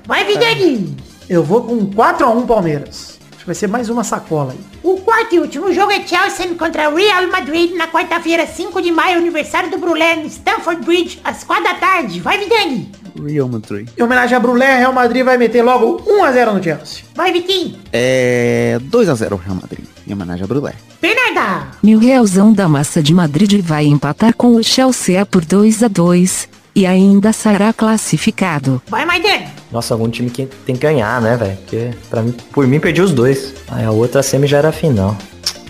[0.06, 0.94] Vai, Vidani!
[1.28, 3.18] Eu vou com 4x1 Palmeiras.
[3.30, 4.58] Acho que vai ser mais uma sacola aí.
[4.82, 9.18] O quarto e último jogo é Chelsea contra Real Madrid na quarta-feira, 5 de maio,
[9.18, 12.18] aniversário do Brulé, no Stamford Bridge, às 4 da tarde.
[12.20, 12.90] Vai, Vidani!
[13.22, 13.88] Real Madrid.
[13.98, 17.04] Em homenagem a Brulé, Real Madrid vai meter logo 1x0 no Chelsea.
[17.14, 17.78] Vai, Vitinho!
[17.92, 19.84] É 2x0 Real Madrid.
[20.06, 20.72] Em homenagem a Brulé.
[21.02, 21.68] Bernarda!
[21.82, 26.48] Meu Realzão da Massa de Madrid vai empatar com o Chelsea por 2 a 2
[26.74, 28.80] e ainda será classificado.
[28.88, 29.57] Vai, Maidana!
[29.70, 31.56] Nossa, algum time que tem que ganhar, né, velho?
[31.58, 33.54] Porque, pra mim, por mim, perdi os dois.
[33.68, 35.16] Aí a outra semi já era final.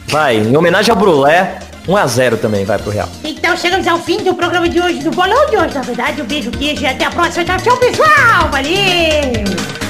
[0.07, 3.09] Vai, em homenagem ao Brulé, 1x0 também, vai pro Real.
[3.25, 6.23] Então chegamos ao fim do programa de hoje, do bolão de hoje, na verdade.
[6.23, 7.45] Um beijo, queijo e até a próxima.
[7.45, 8.51] Tchau, pessoal!
[8.51, 9.88] Valeu!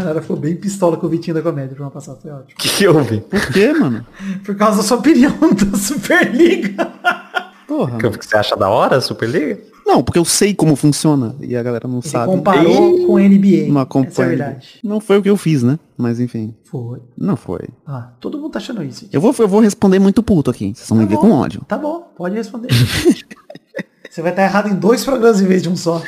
[0.00, 2.18] Galera, ficou bem pistola com o Vitinho da Comédia pra uma passada.
[2.20, 2.50] Foi ótimo.
[2.52, 3.20] O que, que houve?
[3.20, 4.06] Por quê, mano?
[4.44, 5.32] Por causa da sua opinião
[5.70, 6.90] da Superliga.
[7.68, 7.98] Porra.
[7.98, 9.58] Que que você acha da hora a Superliga?
[9.86, 12.26] Não, porque eu sei como funciona e a galera não Você sabe.
[12.32, 13.66] comparou com a NBA.
[13.68, 14.28] Não Essa é a acompanha.
[14.28, 14.68] verdade.
[14.84, 15.78] não foi o que eu fiz, né?
[15.98, 17.00] Mas enfim, Foi.
[17.18, 17.68] não foi.
[17.86, 19.00] Ah, todo mundo tá achando isso.
[19.02, 19.14] gente.
[19.14, 20.72] Eu vou, eu vou responder muito puto aqui.
[20.74, 21.62] Vocês vão me ver com ódio.
[21.66, 22.68] Tá bom, pode responder.
[24.08, 26.02] Você vai estar errado em dois programas em vez de um só-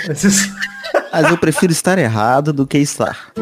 [1.12, 3.32] Mas eu prefiro estar errado do que estar.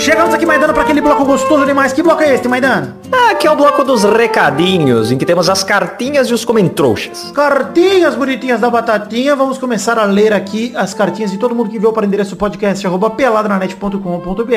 [0.00, 1.92] Chegamos aqui, Maidana, para aquele bloco gostoso demais.
[1.92, 2.96] Que bloco é esse, Maidana?
[3.12, 7.30] Ah, aqui é o bloco dos recadinhos, em que temos as cartinhas e os comentrouxas.
[7.32, 9.36] Cartinhas bonitinhas da Batatinha.
[9.36, 12.34] Vamos começar a ler aqui as cartinhas de todo mundo que enviou para o endereço
[12.34, 14.54] podcast arroba peladranet.com.br.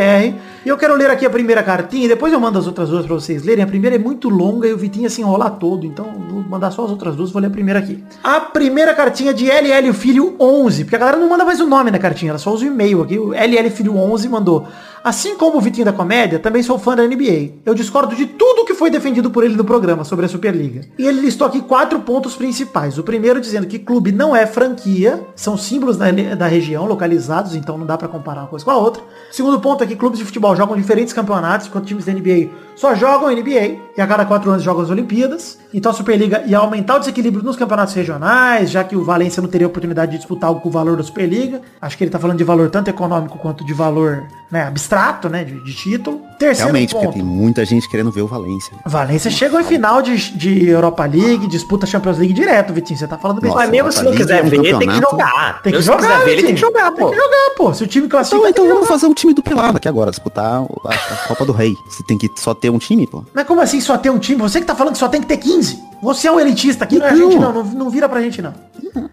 [0.66, 3.06] E eu quero ler aqui a primeira cartinha e depois eu mando as outras duas
[3.06, 3.66] para vocês lerem.
[3.66, 6.86] A primeira é muito longa e o Vitinho se enrolar todo, então vou mandar só
[6.86, 8.02] as outras duas, vou ler a primeira aqui.
[8.24, 11.68] A primeira cartinha é de LL Filho 11, porque a galera não manda mais o
[11.68, 13.20] nome na cartinha, ela só usa o e-mail aqui.
[13.20, 14.68] O LL Filho 11 mandou.
[15.04, 17.56] Assim como o Vitinho da Comédia, também sou fã da NBA.
[17.66, 20.82] Eu discordo de tudo que foi defendido por ele no programa sobre a Superliga.
[20.98, 22.98] E ele listou aqui quatro pontos principais.
[22.98, 27.78] O primeiro dizendo que clube não é franquia, são símbolos da, da região localizados, então
[27.78, 29.04] não dá pra comparar uma coisa com a outra.
[29.30, 32.96] Segundo ponto é que clubes de futebol jogam diferentes campeonatos, enquanto times da NBA só
[32.96, 35.60] jogam NBA e a cada quatro anos jogam as Olimpíadas.
[35.74, 39.50] Então a Superliga ia aumentar o desequilíbrio nos campeonatos regionais, já que o Valência não
[39.50, 41.62] teria oportunidade de disputar algo com o valor da Superliga.
[41.82, 44.24] Acho que ele tá falando de valor tanto econômico quanto de valor
[44.54, 46.22] né, abstrato, né, de, de título.
[46.38, 47.16] Terceiro Realmente, porque ponto.
[47.16, 48.72] tem muita gente querendo ver o Valência.
[48.86, 53.00] Valência chegou em final de, de Europa League, disputa Champions League direto, Vitinho.
[53.00, 53.52] Você tá falando bem.
[53.52, 55.62] Mas mesmo se não quiser é um ver, tem que jogar.
[55.64, 57.10] Tem que se jogar, quiser ver, ele tem que jogar, Tem pô.
[57.10, 57.74] que jogar, pô.
[57.74, 59.88] Se o time classifica, Então, então tem que vamos fazer um time do Pelado aqui
[59.88, 61.76] agora, disputar a, a Copa do Rei.
[61.90, 63.24] Você tem que só ter um time, pô.
[63.34, 64.40] Mas como assim só ter um time?
[64.40, 65.93] Você que tá falando que só tem que ter 15.
[66.04, 67.32] Você é um elitista aqui, não é a Não.
[67.32, 67.54] gente não.
[67.54, 68.54] Não, não vira pra gente não.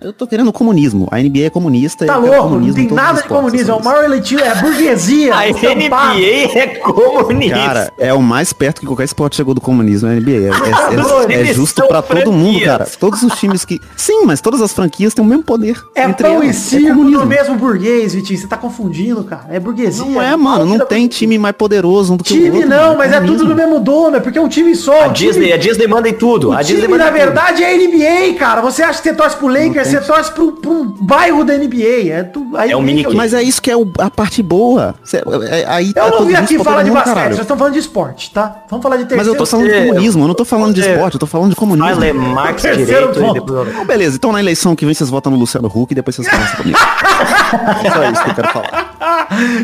[0.01, 1.09] Eu tô querendo comunismo.
[1.11, 2.05] A NBA é comunista.
[2.05, 3.71] Tá louco, não tem nada de comunismo.
[3.73, 5.35] É o maior elitismo, é a burguesia.
[5.35, 5.47] A.
[5.47, 7.55] NBA é comunista.
[7.57, 10.31] Cara, é o mais perto que qualquer esporte chegou do comunismo na NBA.
[10.33, 12.67] É, é- é- é justo pra todo mundo, franquias.
[12.69, 12.87] cara.
[12.99, 13.81] Todos os times que.
[13.97, 15.81] Sim, mas todas as franquias têm o mesmo poder.
[15.95, 16.57] É entre pão e elas.
[16.57, 17.27] circo é no comunismo.
[17.27, 18.39] mesmo burguês, Vitinho.
[18.39, 19.47] Você tá confundindo, cara.
[19.51, 20.05] É burguesia.
[20.05, 20.65] Não é, mano.
[20.67, 22.69] Não tem time mais poderoso do que o Time outro.
[22.69, 22.99] não, mano.
[22.99, 25.05] mas é tudo do mesmo dono, é porque é um time só.
[25.05, 26.49] A o time- Disney, a Disney manda em tudo.
[26.51, 27.15] O A Disney time, na tudo.
[27.15, 28.61] verdade, é NBA, cara.
[28.63, 32.09] Você acha que você torce pro Lakers, você torce pro, pro bairro da NBA.
[32.11, 33.15] É, tu, aí É o Mickey.
[33.15, 34.95] Mas é isso que é o- a parte boa.
[35.05, 37.29] Cê- é- aí Eu tá não vim aqui falar de basquete, caralho.
[37.35, 38.63] vocês estão falando de esporte, tá?
[38.71, 39.39] Vamos falar de Mas eu terceiro.
[39.39, 42.01] tô falando de comunismo, eu não tô falando de esporte, eu tô falando de comunismo.
[42.01, 43.63] Fala Marx Terceiro direito e ponto.
[43.65, 43.87] depois...
[43.87, 46.57] Beleza, então na eleição que vem vocês votam no Luciano Huck e depois vocês conversam
[46.57, 46.79] comigo.
[46.79, 48.91] Só isso que eu quero falar.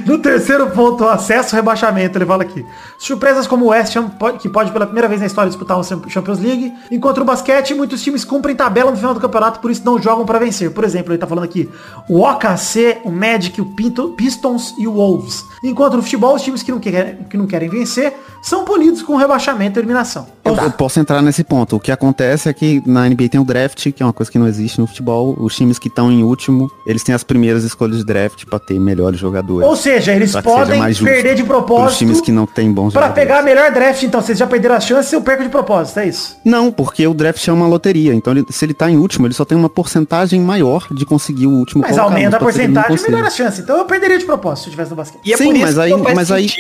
[0.07, 2.65] No terceiro ponto, o acesso ao rebaixamento, ele fala aqui.
[2.99, 6.39] Surpresas como o West Ham, que pode pela primeira vez na história disputar uma Champions
[6.39, 6.73] League.
[7.07, 10.27] Enquanto no basquete, muitos times cumprem tabela no final do campeonato, por isso não jogam
[10.27, 10.73] pra vencer.
[10.73, 11.69] Por exemplo, ele tá falando aqui,
[12.09, 15.45] o OKC, o Magic, o Pinto- Pistons e o Wolves.
[15.63, 19.15] Enquanto no futebol, os times que não querem, que não querem vencer são punidos com
[19.17, 20.27] rebaixamento e eliminação.
[20.45, 21.77] Eu, eu posso entrar nesse ponto.
[21.77, 24.39] O que acontece é que na NBA tem o draft, que é uma coisa que
[24.39, 25.37] não existe no futebol.
[25.39, 28.79] Os times que estão em último, eles têm as primeiras escolhas de draft pra ter
[28.79, 29.67] melhores jogadores.
[29.69, 33.29] Ou seja, eles podem perder de propósito times que não têm bons pra jogadores.
[33.29, 34.21] pegar a melhor draft, então.
[34.21, 36.37] Vocês já perderam a chance, eu perco de propósito, é isso?
[36.45, 38.15] Não, porque o draft é uma loteria.
[38.15, 41.47] Então, ele- se ele tá em último, ele só tem uma porcentagem maior de conseguir
[41.47, 43.11] o último Mas colocado, aumenta a que porcentagem, consiga.
[43.11, 43.61] melhora a chance.
[43.61, 45.21] Então eu perderia de propósito se eu estivesse no basquete.
[45.25, 46.51] E é Sim, por isso mas que aí- não faz mas aí-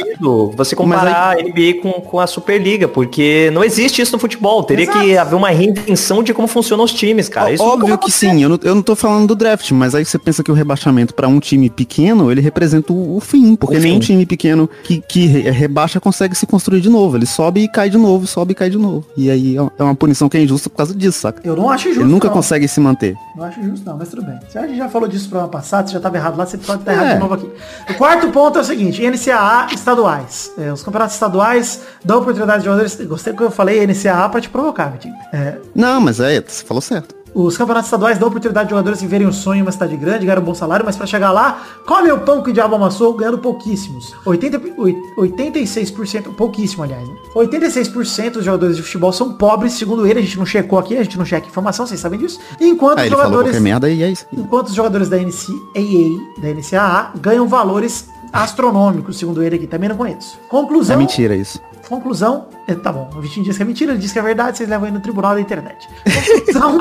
[0.57, 4.63] você comparar a NBA com, com a Superliga, porque não existe isso no futebol.
[4.65, 5.21] Teria que Exato.
[5.21, 7.53] haver uma reinvenção de como funcionam os times, cara.
[7.53, 10.05] Isso nunca Óbvio que sim, eu não, eu não tô falando do draft, mas aí
[10.05, 13.77] você pensa que o rebaixamento pra um time pequeno, ele representa o, o fim, porque
[13.77, 14.07] O nenhum fim.
[14.13, 17.17] time pequeno que, que re- rebaixa consegue se construir de novo.
[17.17, 19.05] Ele sobe e cai de novo, sobe e cai de novo.
[19.17, 21.41] E aí é uma punição que é injusta por causa disso, saca?
[21.45, 22.01] Eu não acho justo.
[22.03, 22.35] Ele nunca não.
[22.35, 23.15] consegue se manter.
[23.37, 24.39] Não acho justo, não, mas tudo bem.
[24.51, 26.57] Se a gente já falou disso no programa passado, você já estava errado lá, você
[26.59, 27.15] pode estar errado É.
[27.15, 27.51] de novo aqui.
[27.91, 30.51] O quarto ponto é o seguinte, NCAA estaduais.
[30.59, 32.97] É, os campeonatos estaduais dão oportunidade de jogadores.
[33.07, 35.15] Gostei do que eu falei, NCAA pra te provocar, Vitinho.
[35.33, 37.15] É, Não, mas é, você falou certo.
[37.39, 40.25] Os campeonatos estaduais dão oportunidade de jogadores que verem o sonho em uma cidade grande,
[40.25, 43.13] ganhar um bom salário, mas pra chegar lá, come o pão que o diabo amassou,
[43.13, 44.15] ganhando pouquíssimos.
[44.25, 47.07] 80, oit- 86%, pouquíssimo, aliás.
[47.07, 47.15] Né?
[47.35, 51.03] 86% dos jogadores de futebol são pobres, segundo ele, a gente não checou aqui, a
[51.03, 52.41] gente não checa informação, vocês sabem disso.
[52.61, 54.25] Enquanto Aí os jogadores merda e é isso.
[54.33, 59.97] enquanto os jogadores da NCAA, da NCAA, ganham valores astronômicos, segundo ele aqui, também não
[59.97, 60.39] conheço.
[60.45, 61.61] É Conclusão, mentira isso.
[61.89, 64.57] Conclusão, é, tá bom, o Vitinho diz que é mentira, ele diz que é verdade,
[64.59, 65.89] vocês levam aí no tribunal da internet.
[66.05, 66.81] Conclusão,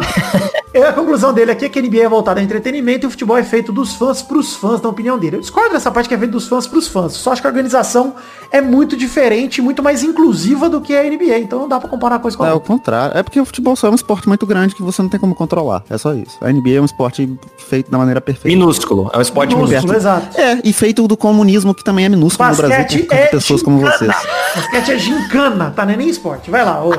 [0.73, 3.11] E a conclusão dele aqui é que a NBA é voltada a entretenimento e o
[3.11, 5.37] futebol é feito dos fãs pros fãs, na opinião dele.
[5.37, 7.13] Eu discordo dessa parte que é feito dos fãs pros fãs.
[7.13, 8.15] Só acho que a organização
[8.51, 11.39] é muito diferente, muito mais inclusiva do que a NBA.
[11.39, 12.67] Então não dá pra comparar coisa com É a o outra.
[12.67, 13.17] contrário.
[13.17, 15.33] É porque o futebol só é um esporte muito grande que você não tem como
[15.35, 15.83] controlar.
[15.89, 16.37] É só isso.
[16.41, 18.47] A NBA é um esporte feito da maneira perfeita.
[18.57, 19.09] Minúsculo.
[19.13, 19.97] É um esporte Minúsculo, minúsculo.
[19.97, 20.39] exato.
[20.39, 23.31] É, e feito do comunismo, que também é minúsculo no Brasil, Basquete causa é de
[23.31, 24.11] pessoas como vocês.
[24.55, 25.85] Basquete é gincana, tá?
[25.85, 26.49] Nem nem esporte.
[26.51, 26.83] Vai lá.
[26.83, 26.93] Ó,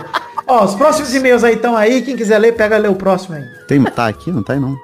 [0.48, 2.02] Ó, os próximos e-mails aí estão aí.
[2.02, 3.42] Quem quiser ler, pega ler o próximo aí.
[3.66, 4.30] Tem, tá aqui?
[4.30, 4.76] Não tá aí não.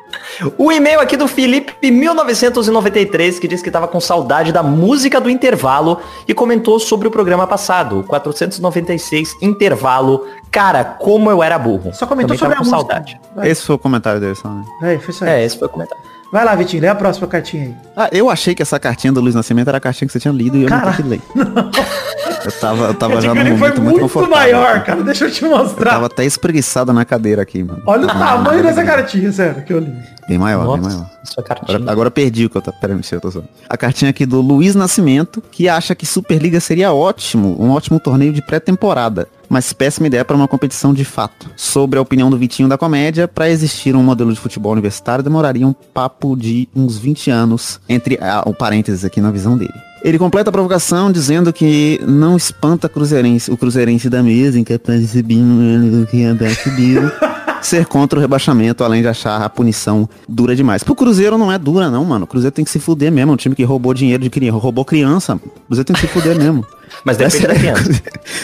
[0.59, 5.31] O e-mail aqui do Felipe 1993 que diz que tava com saudade da música do
[5.31, 10.27] intervalo e comentou sobre o programa passado, o 496 intervalo.
[10.51, 11.93] Cara, como eu era burro.
[11.95, 12.93] Só comentou Também sobre tava a com música.
[12.95, 13.21] saudade.
[13.37, 14.65] Vai, Esse foi o comentário dele só, né?
[14.81, 15.31] vai, foi isso aí.
[15.31, 16.03] É, esse foi o comentário.
[16.33, 17.75] Vai lá, Vitinho, lê a próxima cartinha aí.
[17.95, 20.33] Ah, eu achei que essa cartinha do Luiz Nascimento era a cartinha que você tinha
[20.33, 21.21] lido e eu Cara, não que ler.
[22.45, 24.36] Eu tava, eu tava Esse já num cara momento foi muito, muito, confortável.
[24.36, 25.03] maior, cara.
[25.03, 25.90] Deixa eu te Eu mostrar.
[25.93, 27.82] tava até espreguiçado na cadeira aqui, mano.
[27.86, 29.93] Olha o tamanho dessa cartinha, sério, que eu li.
[30.28, 31.11] Bem maior, bem Nossa, maior.
[31.24, 31.76] sua cartinha.
[31.76, 32.76] Agora, agora eu perdi o que eu tava.
[32.80, 33.43] Pera, eu tô só.
[33.68, 38.32] A cartinha aqui do Luiz Nascimento, que acha que Superliga seria ótimo, um ótimo torneio
[38.32, 39.28] de pré-temporada.
[39.49, 41.51] Mas péssima ideia para uma competição de fato.
[41.57, 45.66] Sobre a opinião do Vitinho da comédia, para existir um modelo de futebol universitário demoraria
[45.66, 49.74] um papo de uns 20 anos, entre ah, o parênteses aqui na visão dele.
[50.05, 55.07] Ele completa a provocação dizendo que não espanta cruzeirense, o cruzeirense da mesa, incapaz de
[55.07, 57.03] subir no que abaixo subiu,
[57.63, 60.83] ser contra o rebaixamento, além de achar a punição dura demais.
[60.83, 62.25] Pro Cruzeiro não é dura não, mano.
[62.25, 63.31] O Cruzeiro tem que se fuder mesmo.
[63.31, 65.37] É um time que roubou dinheiro de criança, roubou criança.
[65.37, 66.67] O Cruzeiro tem que se fuder mesmo.
[67.05, 67.90] Mas depende da criança.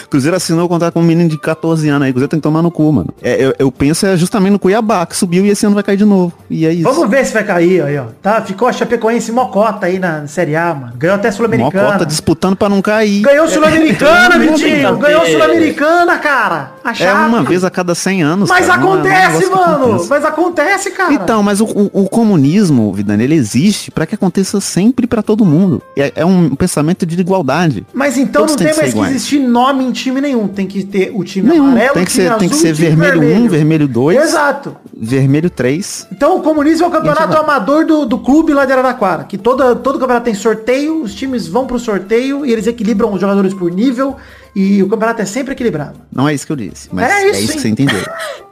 [0.09, 2.11] Cruzeiro assinou o contrato com um menino de 14 anos aí.
[2.11, 3.09] Cruzeiro tem que tomar no cu, mano.
[3.21, 5.97] É, eu, eu penso é justamente no Cuiabá, que subiu e esse ano vai cair
[5.97, 6.33] de novo.
[6.49, 6.83] E é isso.
[6.83, 8.05] Vamos ver se vai cair aí, ó.
[8.21, 8.41] Tá?
[8.41, 10.93] Ficou a Chapecoense mocota aí na Série A, mano.
[10.97, 11.83] Ganhou até Sul-Americana.
[11.85, 13.21] Mocota disputando pra não cair.
[13.21, 14.97] Ganhou Sul-Americana, Não tem Vitinho.
[14.97, 16.71] Ganhou Sul-Americana, cara.
[16.83, 17.27] A É chave.
[17.29, 18.49] uma vez a cada 100 anos.
[18.49, 18.79] Mas cara.
[18.79, 19.85] Não é- é um acontece, mano.
[19.85, 20.09] acontece.
[20.09, 21.13] Mas acontece, cara.
[21.13, 25.45] Então, mas o, o- o comunismo, Vidani, ele existe pra que aconteça sempre pra todo
[25.45, 25.81] mundo.
[25.97, 27.85] É, é um pensamento de igualdade.
[27.93, 30.47] Mas então Todos não tem mais que existir nome em time nenhum.
[30.47, 31.65] Tem que ter o time Nenhum.
[31.67, 34.75] amarelo, Tem que time ser, tem que azul, ser vermelho 1, vermelho 2, Exato.
[34.95, 36.07] vermelho 3.
[36.11, 39.23] Então o comunismo é o campeonato amador do, do clube lá de Araraquara.
[39.23, 43.21] Que toda, todo campeonato tem sorteio, os times vão pro sorteio e eles equilibram os
[43.21, 44.15] jogadores por nível.
[44.55, 45.99] E o campeonato é sempre equilibrado.
[46.11, 47.99] Não é isso que eu disse, mas É é isso, isso, que você entendeu.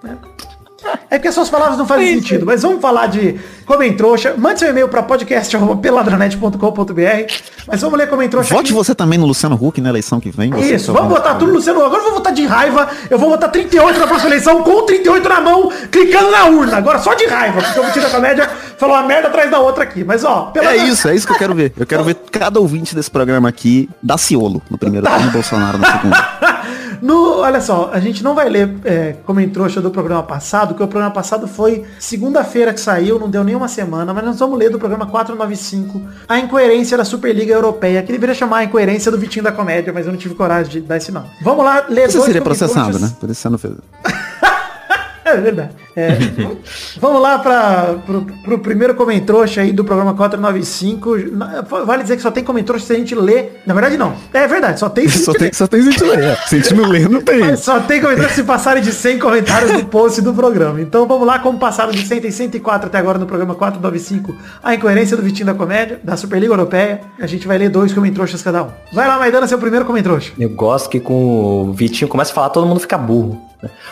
[0.05, 0.46] É
[1.09, 4.33] porque as suas palavras não fazem sentido, mas vamos falar de Comentrouxa.
[4.37, 7.33] Mande seu e-mail para podcast.peladranet.com.br
[7.67, 8.73] Mas vamos ler Comentrouxa Vote aqui.
[8.73, 10.49] você também no Luciano Huck na eleição que vem.
[10.51, 11.83] você Isso, é vamos votar tudo no Luciano.
[11.83, 12.87] Agora eu vou votar de raiva.
[13.09, 16.77] Eu vou votar 38 na próxima eleição com 38 na mão, clicando na urna.
[16.77, 19.83] Agora só de raiva, porque o Mentira da Comédia falou uma merda atrás da outra
[19.83, 20.03] aqui.
[20.03, 21.73] Mas ó, pela É isso, é isso que eu quero ver.
[21.77, 25.77] Eu quero ver cada ouvinte desse programa aqui dar ciolo no primeiro turno e Bolsonaro
[25.77, 26.15] no segundo.
[27.01, 30.87] No, olha só, a gente não vai ler é, Comentrouxa do programa passado, porque o
[30.87, 34.69] programa passado foi segunda-feira que saiu, não deu nem uma semana, mas nós vamos ler
[34.69, 39.43] do programa 495 a incoerência da Superliga Europeia, que deveria chamar a incoerência do Vitinho
[39.43, 41.27] da Comédia, mas eu não tive coragem de dar esse nome.
[41.41, 43.11] Vamos lá, ler Você dois seria processado, né?
[43.19, 43.73] Por isso você não fez.
[45.33, 45.69] É verdade.
[45.95, 46.09] É,
[46.99, 51.17] vamos lá para pro, pro primeiro comentrouxa aí do programa 495.
[51.31, 53.45] Na- Vale dizer que só tem comentrouxa se a gente lê.
[53.65, 54.13] Na verdade, não.
[54.33, 56.37] É verdade, só tem se a Só tem, só tem gente ler.
[56.47, 57.39] Se a gente não ler, não tem.
[57.39, 60.81] Mas Só tem comentários se passarem de 100 comentários no post do programa.
[60.81, 64.75] Então vamos lá, como passaram de 100 e 104 até agora no programa 495, a
[64.75, 67.01] incoerência do Vitinho da Comédia, da Superliga Europeia.
[67.19, 68.67] A gente vai ler dois comentrouxas cada um.
[68.93, 70.31] Vai lá, Maidana, seu primeiro comentrouxa.
[70.39, 73.41] Eu gosto que com o Vitinho começa a falar, todo mundo fica burro.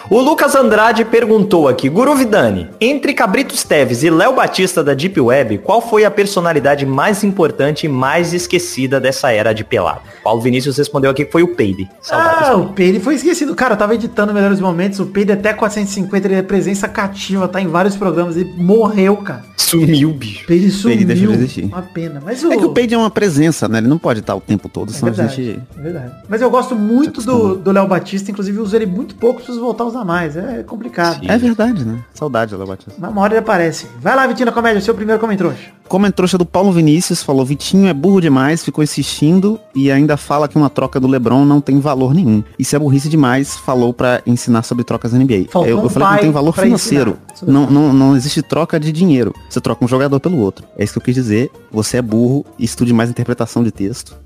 [0.09, 5.19] O Lucas Andrade perguntou aqui, Guru Vidani, entre Cabritos Teves e Léo Batista da Deep
[5.19, 10.01] Web, qual foi a personalidade mais importante e mais esquecida dessa era de pelado?
[10.23, 11.89] Paulo Vinícius respondeu aqui que foi o Peide.
[12.01, 12.49] Saudades.
[12.49, 13.55] Ah, o Peide foi esquecido.
[13.55, 17.59] Cara, eu tava editando Melhores Momentos, o Peide até 450, ele é presença cativa, tá
[17.59, 19.43] em vários programas, ele morreu, cara.
[19.57, 20.45] Sumiu, bicho.
[20.45, 20.97] Peide sumiu.
[20.97, 21.63] Peide deixou de existir.
[21.65, 22.21] Uma pena.
[22.23, 22.53] Mas o...
[22.53, 23.79] É que o Peide é uma presença, né?
[23.79, 25.59] Ele não pode estar o tempo todo, É senão a verdade, gente...
[25.77, 26.11] é verdade.
[26.29, 27.21] Mas eu gosto muito
[27.57, 30.35] do Léo Batista, inclusive uso ele muito pouco, preciso voltar a usar mais.
[30.37, 31.19] É complicado.
[31.19, 31.29] Sim.
[31.29, 31.99] É verdade, né?
[32.13, 32.93] Saudade, Léo Batista.
[32.97, 33.87] Mas uma hora ele aparece.
[33.99, 35.75] Vai lá, Vitinho da Comédia, seu primeiro comentrouxa.
[35.87, 40.57] Comentrouxa do Paulo Vinícius falou, Vitinho é burro demais, ficou insistindo e ainda fala que
[40.57, 42.43] uma troca do Lebron não tem valor nenhum.
[42.57, 45.45] Isso é burrice demais, falou pra ensinar sobre trocas NBA.
[45.49, 47.17] Faltou eu, um eu falei que não tem valor financeiro.
[47.43, 49.33] Não, não, não existe troca de dinheiro.
[49.49, 50.65] Você troca um jogador pelo outro.
[50.77, 51.51] É isso que eu quis dizer.
[51.71, 54.24] Você é burro, estude mais interpretação de texto.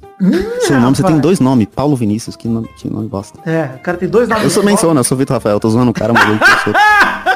[0.61, 3.39] Seu nome, você tem dois nomes, Paulo Vinícius, que nome, que nome bosta.
[3.49, 4.43] É, o cara tem dois nomes.
[4.43, 4.99] Eu sou sou, né?
[4.99, 6.74] Eu sou Vitor Rafael, tô zoando o cara, mas eu sou.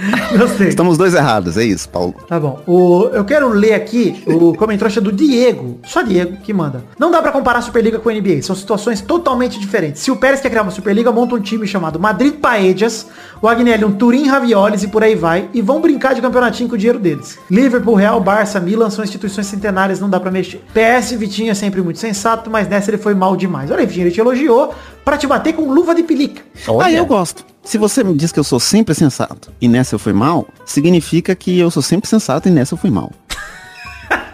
[0.36, 0.68] Gostei.
[0.68, 2.14] Estamos dois errados, é isso, Paulo.
[2.28, 2.60] Tá bom.
[2.66, 5.80] O, eu quero ler aqui o comentário do Diego.
[5.84, 6.84] Só Diego que manda.
[6.98, 8.42] Não dá pra comparar a Superliga com a NBA.
[8.42, 10.02] São situações totalmente diferentes.
[10.02, 13.06] Se o Pérez quer criar uma Superliga, monta um time chamado Madrid Paejas,
[13.40, 15.48] o Agnelli um Turim Ravioles e por aí vai.
[15.52, 17.38] E vão brincar de campeonatinho com o dinheiro deles.
[17.50, 20.62] Liverpool, Real, Barça, Milan são instituições centenárias, não dá pra mexer.
[20.72, 23.70] PS, Vitinho é sempre muito sensato, mas nessa ele foi mal demais.
[23.70, 24.74] Olha aí, Vitinho, ele te elogiou
[25.04, 26.42] pra te bater com luva de pelica.
[26.80, 27.44] Ah, eu gosto.
[27.66, 31.34] Se você me diz que eu sou sempre sensato e nessa eu fui mal, significa
[31.34, 33.10] que eu sou sempre sensato e nessa eu fui mal.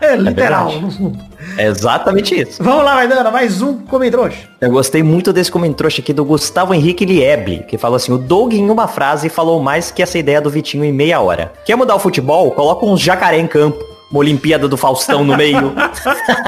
[0.02, 1.18] É literal, no fundo.
[1.56, 2.60] É exatamente isso.
[2.60, 4.36] Vamos lá, Maidana, mais um comentário.
[4.60, 8.52] Eu gostei muito desse comentário aqui do Gustavo Henrique Liebli, que falou assim, o Doug
[8.52, 11.52] em uma frase falou mais que essa ideia do Vitinho em meia hora.
[11.64, 12.50] Quer mudar o futebol?
[12.50, 13.78] Coloca uns jacaré em campo.
[14.12, 15.72] Uma Olimpíada do Faustão no meio.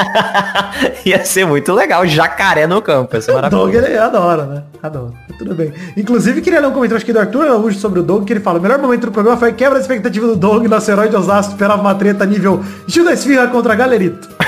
[1.04, 3.16] Ia ser muito legal, jacaré no campo.
[3.16, 3.72] Ia ser O maravilhoso.
[3.72, 4.62] Doug, ele adora, né?
[4.82, 5.12] Adora.
[5.38, 5.72] Tudo bem.
[5.96, 8.58] Inclusive, queria ler um comentário aqui do Arthur Araújo sobre o Doug, que ele fala,
[8.58, 11.16] o melhor momento do programa foi a quebra da expectativa do Doug, nosso herói de
[11.16, 14.28] Osasco, esperava uma treta nível Gil da Esfirra contra Galerito.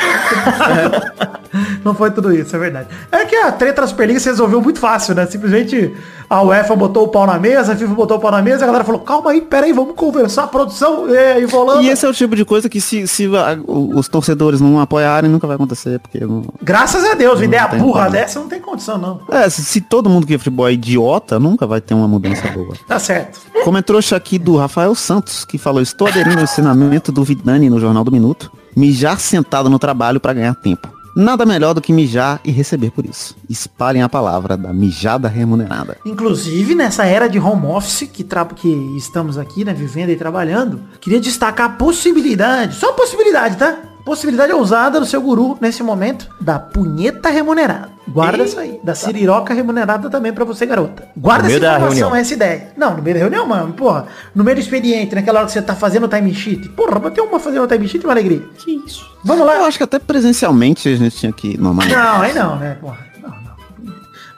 [1.85, 2.89] Não foi tudo isso, é verdade.
[3.11, 5.27] É que a treta da Superliga se resolveu muito fácil, né?
[5.27, 5.95] Simplesmente
[6.29, 8.67] a UEFA botou o pau na mesa, a FIFA botou o pau na mesa, a
[8.67, 11.83] galera falou, calma aí, pera aí, vamos conversar, produção, e aí, volando.
[11.83, 15.31] E esse é o tipo de coisa que se, se a- os torcedores não apoiarem,
[15.31, 16.43] nunca vai acontecer, porque não...
[16.63, 18.13] Graças a Deus, ideia burra como.
[18.13, 19.21] dessa não tem condição, não.
[19.31, 22.49] É, se, se todo mundo que é futebol é idiota, nunca vai ter uma mudança
[22.49, 22.75] boa.
[22.87, 23.41] Tá certo.
[23.65, 28.05] Comentou aqui do Rafael Santos, que falou, estou aderindo ao ensinamento do Vidani no Jornal
[28.05, 30.89] do Minuto, mijar sentado no trabalho para ganhar tempo.
[31.17, 33.35] Nada melhor do que mijar e receber por isso.
[33.49, 35.97] Espalhem a palavra da mijada remunerada.
[36.05, 40.83] Inclusive, nessa era de home office que, tra- que estamos aqui, né, vivendo e trabalhando,
[41.01, 43.79] queria destacar a possibilidade, só possibilidade, tá?
[44.07, 47.91] Possibilidade ousada do seu guru nesse momento da punheta remunerada.
[48.07, 48.79] Guarda isso aí.
[48.85, 51.09] Da siriroca remunerada também pra você, garota.
[51.17, 52.21] Guarda No essa meio da informação, reunião.
[52.23, 52.69] essa ideia.
[52.77, 53.73] Não, no meio da reunião, mano.
[53.73, 56.69] Porra, no meio do expediente, naquela hora que você tá fazendo o time sheet.
[56.69, 58.43] Porra, bater uma fazendo o time sheet é uma alegria.
[58.59, 59.05] Que isso?
[59.25, 59.57] Vamos lá.
[59.57, 62.15] Eu acho que até presencialmente a gente tinha que normalizar.
[62.15, 62.77] Não, aí não, né?
[62.81, 63.57] Porra, não, não.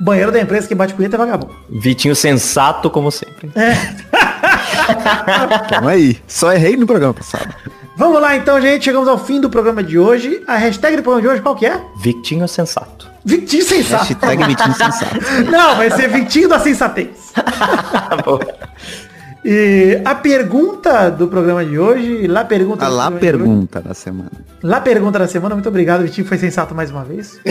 [0.01, 1.55] Banheiro da empresa que bate punheta é vagabundo.
[1.69, 3.53] Vitinho sensato, como sempre.
[5.69, 6.17] Calma aí.
[6.27, 7.55] Só errei no programa passado.
[7.99, 8.85] Vamos lá então, gente.
[8.85, 10.41] Chegamos ao fim do programa de hoje.
[10.47, 11.81] A hashtag do programa de hoje qual que é?
[12.01, 13.11] Vitinho sensato.
[13.25, 14.05] Vitinho sensato.
[14.05, 15.17] Hashtag Vitinho Sensato.
[15.51, 17.33] Não, vai ser Vitinho da sensatez.
[19.45, 24.31] E a pergunta do programa de hoje, lá pergunta A lá pergunta da semana.
[24.63, 27.41] Lá pergunta da semana, muito obrigado, Vitinho, foi sensato mais uma vez.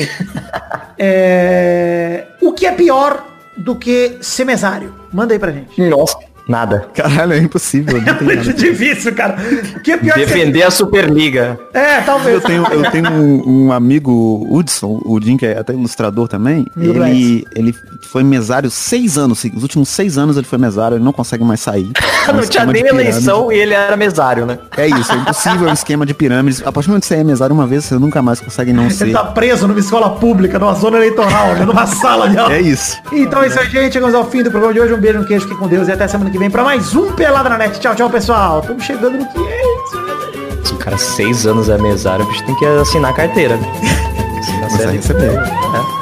[0.99, 3.23] É, O que é pior
[3.55, 4.93] do que ser mesário?
[5.13, 5.79] Manda aí pra gente.
[5.89, 6.17] Nossa,
[6.47, 6.87] nada.
[6.93, 8.01] Caralho, é impossível.
[8.01, 8.53] Não É tem muito nada.
[8.53, 9.37] difícil, cara.
[9.75, 11.59] O que é pior que Defender a Superliga.
[11.73, 12.35] É, talvez.
[12.35, 16.65] Eu tenho, eu tenho um, um amigo, Hudson, o Jim, que é até ilustrador também.
[16.77, 19.43] Ele, ele foi mesário seis anos.
[19.55, 21.91] Os últimos seis anos ele foi mesário, ele não consegue mais sair.
[22.27, 23.07] É um Não tinha nem pirâmide.
[23.09, 24.59] eleição e ele era mesário, né?
[24.75, 26.61] É isso, é impossível, é um esquema de pirâmides.
[26.65, 28.83] A partir do momento que você é mesário uma vez, você nunca mais consegue não
[28.83, 29.11] Ele ser.
[29.13, 32.53] tá preso numa escola pública, numa zona eleitoral, né, numa sala de aula.
[32.53, 32.97] É isso.
[33.13, 33.93] Então é isso aí, gente.
[33.93, 34.93] Chegamos ao fim do programa de hoje.
[34.93, 37.11] Um beijo, um queijo, fique com Deus e até semana que vem pra mais um
[37.13, 37.79] Pelada na Net.
[37.79, 38.59] Tchau, tchau, pessoal.
[38.61, 40.67] Estamos chegando no 500.
[40.67, 43.55] Se o cara seis anos é mesário, o bicho tem que assinar a carteira.
[44.39, 45.25] Assinar Você vai CLT.
[45.25, 45.33] receber.
[45.33, 45.96] É.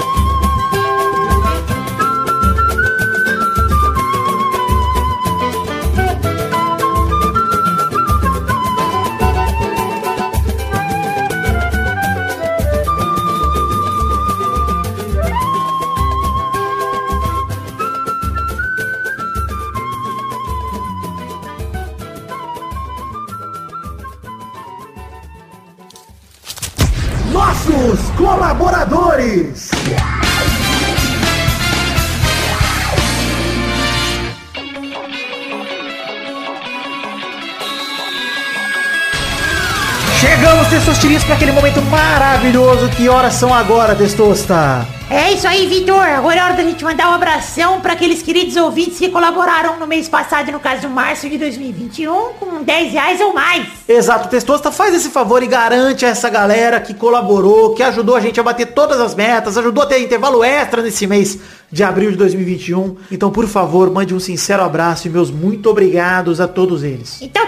[42.76, 42.90] maravilhoso.
[42.90, 44.86] Que horas são agora, Testosta?
[45.10, 46.02] É isso aí, Vitor.
[46.02, 49.86] Agora é hora da gente mandar um abração para aqueles queridos ouvintes que colaboraram no
[49.86, 53.68] mês passado, no caso, março de 2021, com 10 reais ou mais.
[53.88, 58.20] Exato, Testosta, faz esse favor e garante a essa galera que colaborou, que ajudou a
[58.20, 61.38] gente a bater todas as metas, ajudou a ter intervalo extra nesse mês
[61.72, 62.98] de abril de 2021.
[63.12, 67.20] Então, por favor, mande um sincero abraço e meus muito obrigados a todos eles.
[67.22, 67.46] Então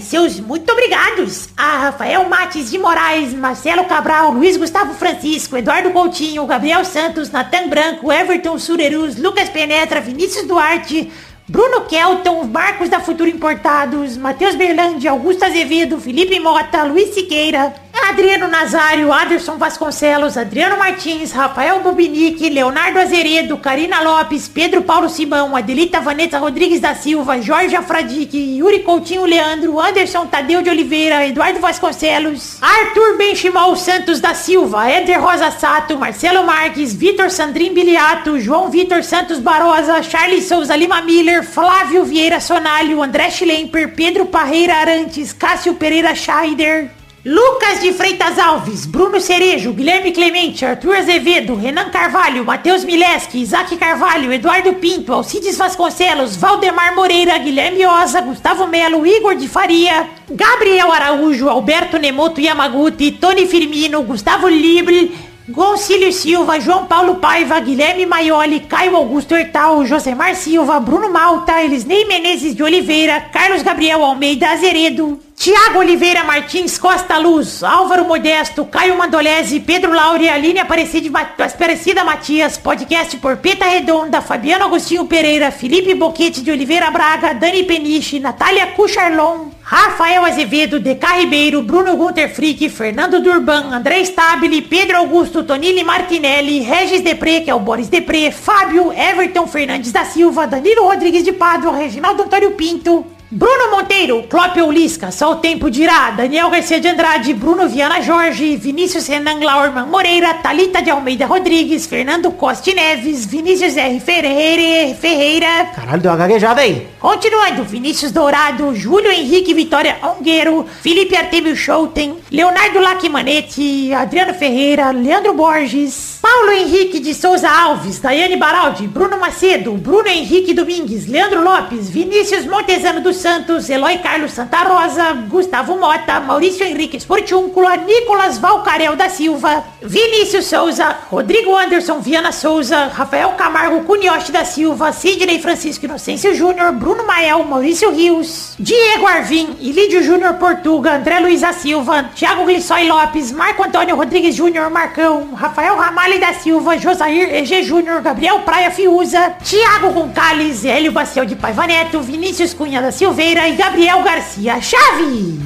[0.00, 6.46] seus muito obrigados a Rafael Mates de Moraes, Marcelo Cabral, Luiz Gustavo Francisco, Eduardo Coutinho,
[6.46, 11.10] Gabriel Santos, Natan Branco, Everton Surerus, Lucas Penetra, Vinícius Duarte,
[11.48, 17.85] Bruno Kelton, Marcos da Futuro Importados, Matheus Berlandi, Augusto Azevedo, Felipe Mota, Luiz Siqueira.
[18.08, 25.56] Adriano Nazário, Aderson Vasconcelos, Adriano Martins, Rafael Bubinique, Leonardo Azeredo, Karina Lopes, Pedro Paulo Simão,
[25.56, 31.58] Adelita Vanessa Rodrigues da Silva, Jorge Afradique, Yuri Coutinho Leandro, Anderson Tadeu de Oliveira, Eduardo
[31.58, 38.70] Vasconcelos, Arthur Benchimol Santos da Silva, Éder Rosa Sato, Marcelo Marques, Vitor Sandrin Biliato, João
[38.70, 45.32] Vitor Santos Barosa, Charles Souza Lima Miller, Flávio Vieira Sonalho, André Schlemper, Pedro Parreira Arantes,
[45.32, 46.95] Cássio Pereira Scheider,
[47.28, 53.76] Lucas de Freitas Alves, Bruno Cerejo, Guilherme Clemente, Arthur Azevedo, Renan Carvalho, Matheus Mileski, Isaac
[53.76, 60.92] Carvalho, Eduardo Pinto, Alcides Vasconcelos, Valdemar Moreira, Guilherme Oza, Gustavo Melo, Igor de Faria, Gabriel
[60.92, 65.10] Araújo, Alberto Nemoto Yamaguchi, Tony Firmino, Gustavo Libre,
[65.48, 72.04] Gonçalves Silva, João Paulo Paiva, Guilherme Maioli, Caio Augusto Hertal, Josemar Silva, Bruno Malta, Elisnei
[72.04, 78.96] Menezes de Oliveira, Carlos Gabriel Almeida Azeredo, Tiago Oliveira Martins Costa Luz, Álvaro Modesto, Caio
[78.96, 86.40] Mandolese, Pedro Laure, Aline Aparecida, Matias, podcast por Peta Redonda, Fabiano Agostinho Pereira, Felipe Boquete
[86.40, 93.20] de Oliveira Braga, Dani Peniche, Natália Cucharlon, Rafael Azevedo, Deca Ribeiro, Bruno Gunter Frick, Fernando
[93.20, 98.90] Durban, André Stabile, Pedro Augusto, Tonini Martinelli, Regis Depré, que é o Boris Depré, Fábio,
[98.90, 105.10] Everton Fernandes da Silva, Danilo Rodrigues de Pádua, Reginaldo Antônio Pinto, Bruno Monteiro, Clópio Lisca,
[105.10, 110.34] só o tempo dirá, Daniel Garcia de Andrade, Bruno Viana Jorge, Vinícius Renan Laurman Moreira,
[110.34, 113.98] Talita de Almeida Rodrigues, Fernando Costa Neves, Vinícius R.
[113.98, 115.72] Ferreira, Ferreira.
[115.74, 116.86] Caralho, deu uma gaguejada aí.
[117.00, 125.34] Continuando, Vinícius Dourado, Júlio Henrique Vitória Ongueiro, Felipe Artemio Schouten, Leonardo Lacimanetti, Adriano Ferreira, Leandro
[125.34, 131.88] Borges, Paulo Henrique de Souza Alves, Daiane Baraldi, Bruno Macedo, Bruno Henrique Domingues, Leandro Lopes,
[131.90, 138.96] Vinícius Montezano dos Santos, Eloy Carlos Santa Rosa, Gustavo Mota, Maurício Henrique Esportiúncula, Nicolas Valcarel
[138.96, 145.84] da Silva, Vinícius Souza, Rodrigo Anderson Viana Souza, Rafael Camargo Cunhoche da Silva, Sidney Francisco
[145.84, 152.10] Inocêncio Júnior, Bruno Mael, Maurício Rios, Diego Arvim, Ilídio Júnior Portuga, André Luiz da Silva,
[152.14, 158.00] Thiago Glissói Lopes, Marco Antônio Rodrigues Júnior Marcão, Rafael Ramalho da Silva, Josair EG Júnior,
[158.00, 163.54] Gabriel Praia Fiuza, Thiago Goncalves, Hélio Baciel de Paiva Neto, Vinícius Cunha da Silveira e
[163.54, 165.38] Gabriel Garcia Chave.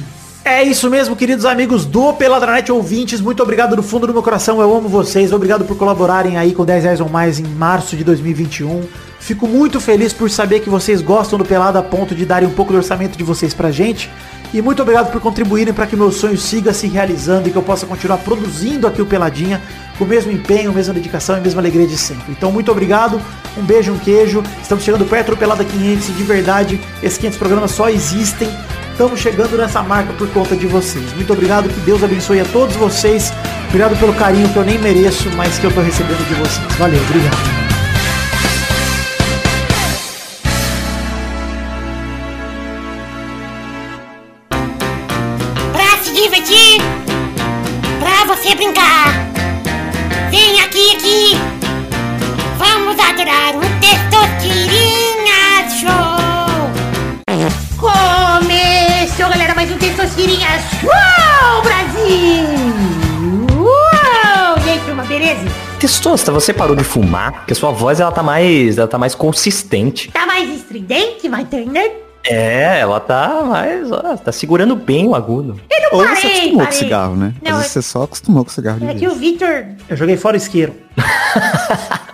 [0.43, 3.21] É isso mesmo, queridos amigos do Peladranet ouvintes.
[3.21, 4.59] Muito obrigado do fundo do meu coração.
[4.59, 5.31] Eu amo vocês.
[5.31, 8.81] Obrigado por colaborarem aí com 10 reais ou mais em março de 2021.
[9.19, 12.51] Fico muito feliz por saber que vocês gostam do Pelado a ponto de darem um
[12.51, 14.09] pouco do orçamento de vocês pra gente.
[14.53, 17.63] E muito obrigado por contribuírem para que meu sonho siga se realizando e que eu
[17.63, 19.61] possa continuar produzindo aqui o Peladinha
[19.97, 22.31] com o mesmo empenho, mesma dedicação e mesma alegria de sempre.
[22.31, 23.21] Então, muito obrigado,
[23.57, 24.43] um beijo, um queijo.
[24.61, 28.49] Estamos chegando perto do Pelada 500 e de verdade, esses 500 programas só existem.
[28.91, 31.13] Estamos chegando nessa marca por conta de vocês.
[31.13, 33.31] Muito obrigado, que Deus abençoe a todos vocês.
[33.69, 36.75] Obrigado pelo carinho que eu nem mereço, mas que eu tô recebendo de vocês.
[36.77, 37.60] Valeu, obrigado.
[66.11, 67.31] Testosta, você parou de fumar?
[67.31, 70.11] Porque sua voz ela tá mais, ela tá mais consistente.
[70.11, 71.89] Tá mais estridente, vai Turner?
[72.25, 75.57] É, ela tá mais, ó, tá segurando bem o agudo.
[75.71, 76.79] Eu não Ou parei, você acostumou com parei.
[76.79, 77.33] cigarro, né?
[77.41, 79.67] Não, Às vezes você só acostumou com cigarro de é que o Victor...
[79.87, 80.75] Eu joguei fora o isqueiro.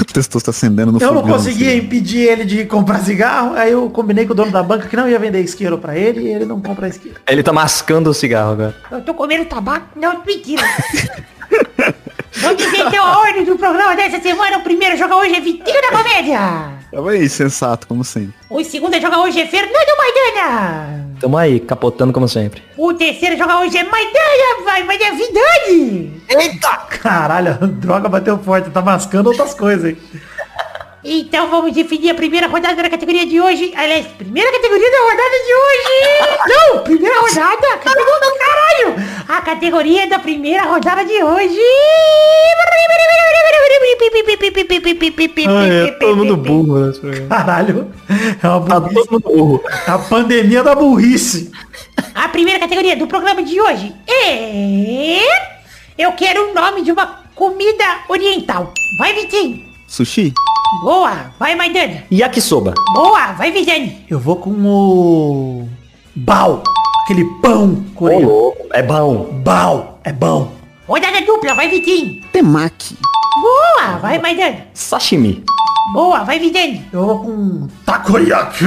[0.00, 1.78] O testoso tá acendendo no Eu não conseguia assim.
[1.78, 5.08] impedir ele de comprar cigarro, aí eu combinei com o dono da banca que não
[5.08, 7.18] ia vender isqueiro pra ele e ele não compra isqueiro.
[7.26, 8.74] Ele tá mascando o cigarro agora.
[8.90, 9.86] Eu tô comendo tabaco?
[9.96, 10.62] Não, mentira.
[12.36, 14.58] Vou dizer então a ordem do programa dessa semana.
[14.58, 16.38] O primeiro a jogar hoje é Vitinho da Comédia.
[16.90, 18.34] Tava aí, sensato, como sempre.
[18.48, 21.08] O segundo a jogar hoje é Fernando Maidana.
[21.20, 22.62] Tamo aí, capotando como sempre.
[22.76, 26.22] O terceiro a jogar hoje é Maidana, vai, mas é Vidani.
[26.28, 26.68] Eita!
[27.00, 29.98] Caralho, droga bateu forte, tá mascando outras coisas aí.
[31.04, 33.72] Então vamos definir a primeira rodada da categoria de hoje.
[33.76, 36.48] Aliás, primeira categoria da rodada de hoje.
[36.74, 37.78] Não, primeira rodada.
[37.78, 38.94] Categoria do caralho.
[39.28, 41.58] A categoria da primeira rodada de hoje.
[46.36, 47.28] burro nesse programa.
[47.28, 47.92] Caralho,
[48.42, 48.94] é uma Tá burrice.
[48.94, 49.64] todo mundo burro.
[49.86, 51.52] A pandemia da burrice.
[52.14, 55.20] A primeira categoria do programa de hoje é...
[55.96, 58.72] Eu quero o nome de uma comida oriental.
[58.98, 59.64] Vai, Vitinho.
[59.86, 60.32] Sushi?
[60.82, 61.32] Boa.
[61.38, 62.04] Vai, Maidana.
[62.12, 62.74] Yakisoba.
[62.94, 63.32] Boa.
[63.32, 64.04] Vai, Vidani.
[64.08, 65.68] Eu vou com o...
[66.14, 66.62] Bal.
[67.04, 68.52] Aquele pão coreano.
[68.72, 69.40] É bom.
[69.42, 70.52] Bom, é bom.
[70.86, 72.22] Rodada dupla, vai Vitinho.
[72.32, 72.96] Temaki.
[73.40, 74.66] Boa, vai Maidana.
[74.74, 75.44] Sashimi.
[75.92, 76.84] Boa, vai Vidani.
[76.92, 78.66] Eu vou com takoyaki,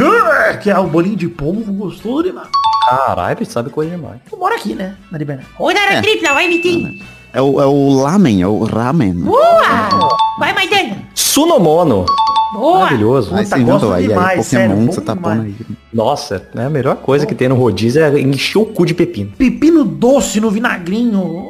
[0.62, 2.48] que é o bolinho de polvo gostoso demais.
[2.90, 4.20] Caralho, sabe coisa demais.
[4.32, 4.98] Eu moro aqui, né?
[5.12, 5.48] Na Liberdade.
[5.56, 6.02] Rodada É.
[6.02, 6.90] tripla, vai Vitinho.
[7.34, 9.14] É o, é o lamen, é o ramen.
[9.14, 10.98] Boa, vai Maidana.
[11.14, 12.06] Sunomono.
[12.54, 12.80] Boa.
[12.80, 13.34] Maravilhoso.
[13.34, 15.56] Aí você gosto inventou aí, aí Pokémon sério, você tá pondo aí.
[15.94, 19.32] Nossa, é a melhor coisa que tem no rodízio é encher o cu de pepino.
[19.38, 21.48] Pepino doce no vinagrinho.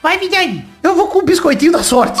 [0.00, 0.64] Vai Vidani.
[0.80, 2.20] Eu vou com o biscoitinho da sorte.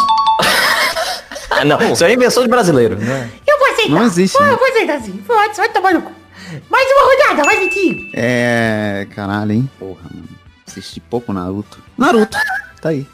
[1.48, 1.80] Ah, não.
[1.92, 3.30] Isso é invenção de brasileiro, né?
[3.46, 3.92] Eu vou aceitar.
[3.92, 4.50] Não existe, né?
[4.50, 5.12] Eu vou aceitar sim.
[5.24, 6.10] Pode, vai tomar no cu.
[6.68, 8.10] Mais uma rodada, vai Vitinho.
[8.12, 9.06] É.
[9.14, 9.70] Caralho, hein?
[9.78, 10.28] Porra, mano.
[10.66, 11.85] Assisti pouco Naruto.
[11.96, 12.36] Naruto.
[12.80, 13.06] Tá aí.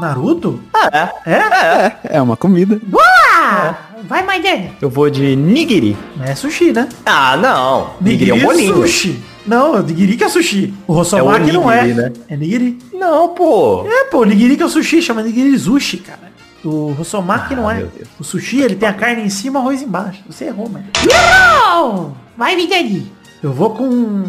[0.00, 0.60] Naruto?
[0.74, 1.32] Ah, é.
[1.32, 1.96] É?
[2.04, 2.80] É uma comida.
[2.84, 3.76] Boa.
[4.04, 4.70] Vai Maidana.
[4.80, 5.96] Eu vou de nigiri.
[6.24, 6.88] É sushi, né?
[7.04, 7.94] Ah, não.
[8.00, 8.74] Nigiri é um bolinho.
[8.74, 9.22] sushi.
[9.46, 10.74] Não, o nigiri que é sushi.
[10.86, 11.82] O É Rosomaki o não é.
[11.82, 12.12] nigiri, né?
[12.28, 12.78] É nigiri.
[12.92, 13.86] Não, pô.
[13.88, 16.28] É, pô, o nigiri que é o sushi, chama nigiri sushi, cara.
[16.64, 17.86] O Rosomaki não é.
[18.20, 20.22] O sushi, ele tem a carne em cima, arroz embaixo.
[20.28, 20.84] Você errou, mano.
[21.10, 22.16] Errou.
[22.36, 23.10] Vai Vidani.
[23.42, 24.24] Eu vou com...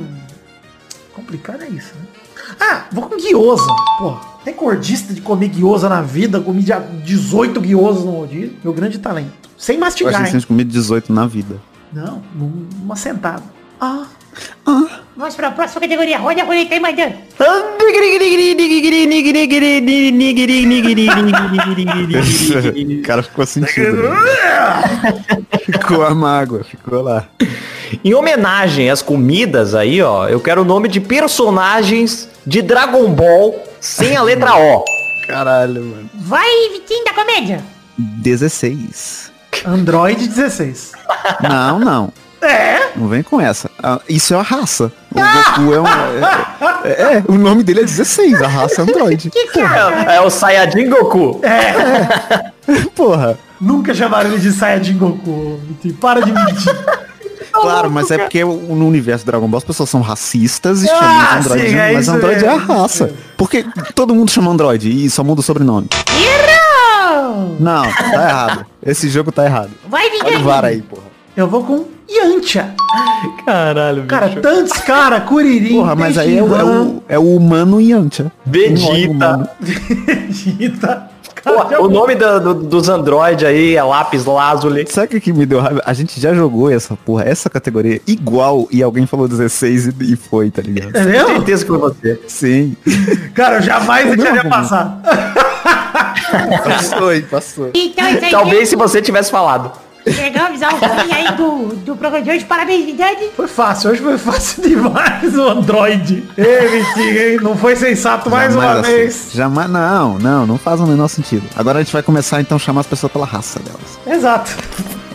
[1.13, 2.01] Complicado é isso, né?
[2.59, 3.67] Ah, vou com guiosa.
[3.97, 6.39] Pô, recordista de comer guiosa na vida.
[6.39, 6.73] Comi de
[7.03, 8.55] 18 guiosas no rodízio.
[8.63, 9.49] Meu grande talento.
[9.57, 10.31] Sem Eu mastigar, achei que hein?
[10.31, 11.57] você tinha comido 18 na vida.
[11.91, 13.43] Não, numa sentada.
[13.81, 14.05] Ah,
[15.19, 16.17] Vamos para a próxima categoria.
[16.17, 17.13] Roda a roleta aí, Maidana.
[22.99, 24.03] o cara ficou sentindo.
[24.03, 24.15] né?
[25.65, 27.27] ficou a mágoa, ficou lá.
[28.03, 33.63] Em homenagem às comidas aí, ó, eu quero o nome de personagens de Dragon Ball
[33.79, 34.83] sem a letra O.
[35.27, 36.09] Caralho, mano.
[36.15, 37.63] Vai Vitinho da comédia.
[37.97, 39.31] 16.
[39.65, 40.91] Android 16.
[41.41, 42.13] Não, não.
[42.41, 42.91] É?
[42.95, 43.69] Não vem com essa.
[43.83, 44.91] Ah, isso é a raça.
[45.11, 45.87] O Goku é um.
[46.85, 49.29] É, é, é, o nome dele é 16, a raça é Android.
[49.29, 50.11] Que cara.
[50.11, 51.41] É, é o Saiyajin Goku.
[52.95, 53.37] Porra.
[53.59, 55.59] Nunca chamaram ele de Saiyajin Goku.
[55.99, 56.73] Para de mentir.
[57.61, 61.09] Claro, mas é porque no universo Dragon Ball as pessoas são racistas e Ah, chamam
[61.19, 63.13] de Android, sim, é mas Android é a raça.
[63.37, 65.87] Porque todo mundo chama Android e só muda o sobrenome.
[66.09, 67.55] Errou.
[67.59, 68.65] Não, tá errado.
[68.85, 69.71] Esse jogo tá errado.
[69.87, 70.43] Vai Olha o Vidani.
[70.43, 71.03] VAR aí, porra.
[71.37, 72.73] Eu vou com Yantia.
[73.45, 77.79] Caralho, Cara, tantos cara, Kuririn, Porra, mas aí é o, é o, é o humano
[77.79, 78.31] Yantia.
[78.45, 79.49] Vegeta.
[79.61, 81.09] Vegeta.
[81.53, 84.85] Pô, o nome da- do- dos Android aí é Lápis Lazuli.
[84.89, 85.81] Sabe o que, que me deu raiva?
[85.85, 90.15] A gente já jogou essa porra, essa categoria igual e alguém falou 16 e, e
[90.15, 90.95] foi, tá ligado?
[90.95, 91.27] É mesmo?
[91.29, 92.19] Certeza que foi você.
[92.27, 92.75] Sim.
[93.33, 94.99] Cara, eu jamais deixaria passar.
[96.63, 97.71] Passou aí, passou.
[97.73, 98.29] Então.
[98.29, 99.71] Talvez se você tivesse falado.
[100.07, 102.45] Chegamos ao fim aí do, do programa de hoje.
[102.45, 103.29] Parabéns, Vidani.
[103.35, 106.23] Foi fácil, hoje foi fácil demais o Android.
[106.37, 107.39] Ei, Vitinho, hein?
[107.41, 108.91] Não foi sensato mais Jamais uma assim.
[108.91, 109.29] vez.
[109.33, 111.43] Jamais, não, não, não faz o menor sentido.
[111.55, 113.99] Agora a gente vai começar então a chamar as pessoas pela raça delas.
[114.07, 114.51] Exato.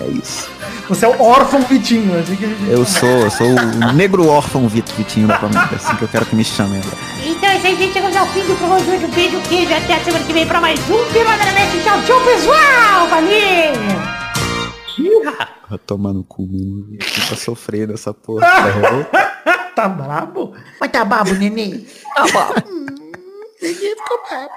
[0.01, 0.49] É isso.
[0.89, 2.70] Você é o órfão Vitinho, assim que a gente...
[2.70, 6.09] Eu sou, eu sou o negro órfão Vito Vitinho da família, é assim que eu
[6.09, 6.97] quero que me chamem agora.
[7.24, 7.93] Então é isso aí, gente.
[7.95, 9.05] Chegamos ao fim do programa de hoje.
[9.07, 9.72] Um beijo, queijo.
[9.72, 11.82] Até a semana que vem pra mais um Net.
[11.82, 13.09] Tchau, tchau, pessoal.
[13.09, 14.23] Valeu.
[15.68, 16.99] Vai tomar no cu, menino.
[17.03, 18.40] Fica sofrendo essa porra.
[18.42, 19.24] Tá.
[19.74, 20.55] Tá brabo?
[20.80, 21.84] Mas tá babo, neném.
[22.16, 22.55] Ah, pá.
[23.61, 24.55] Neném ficou brabo.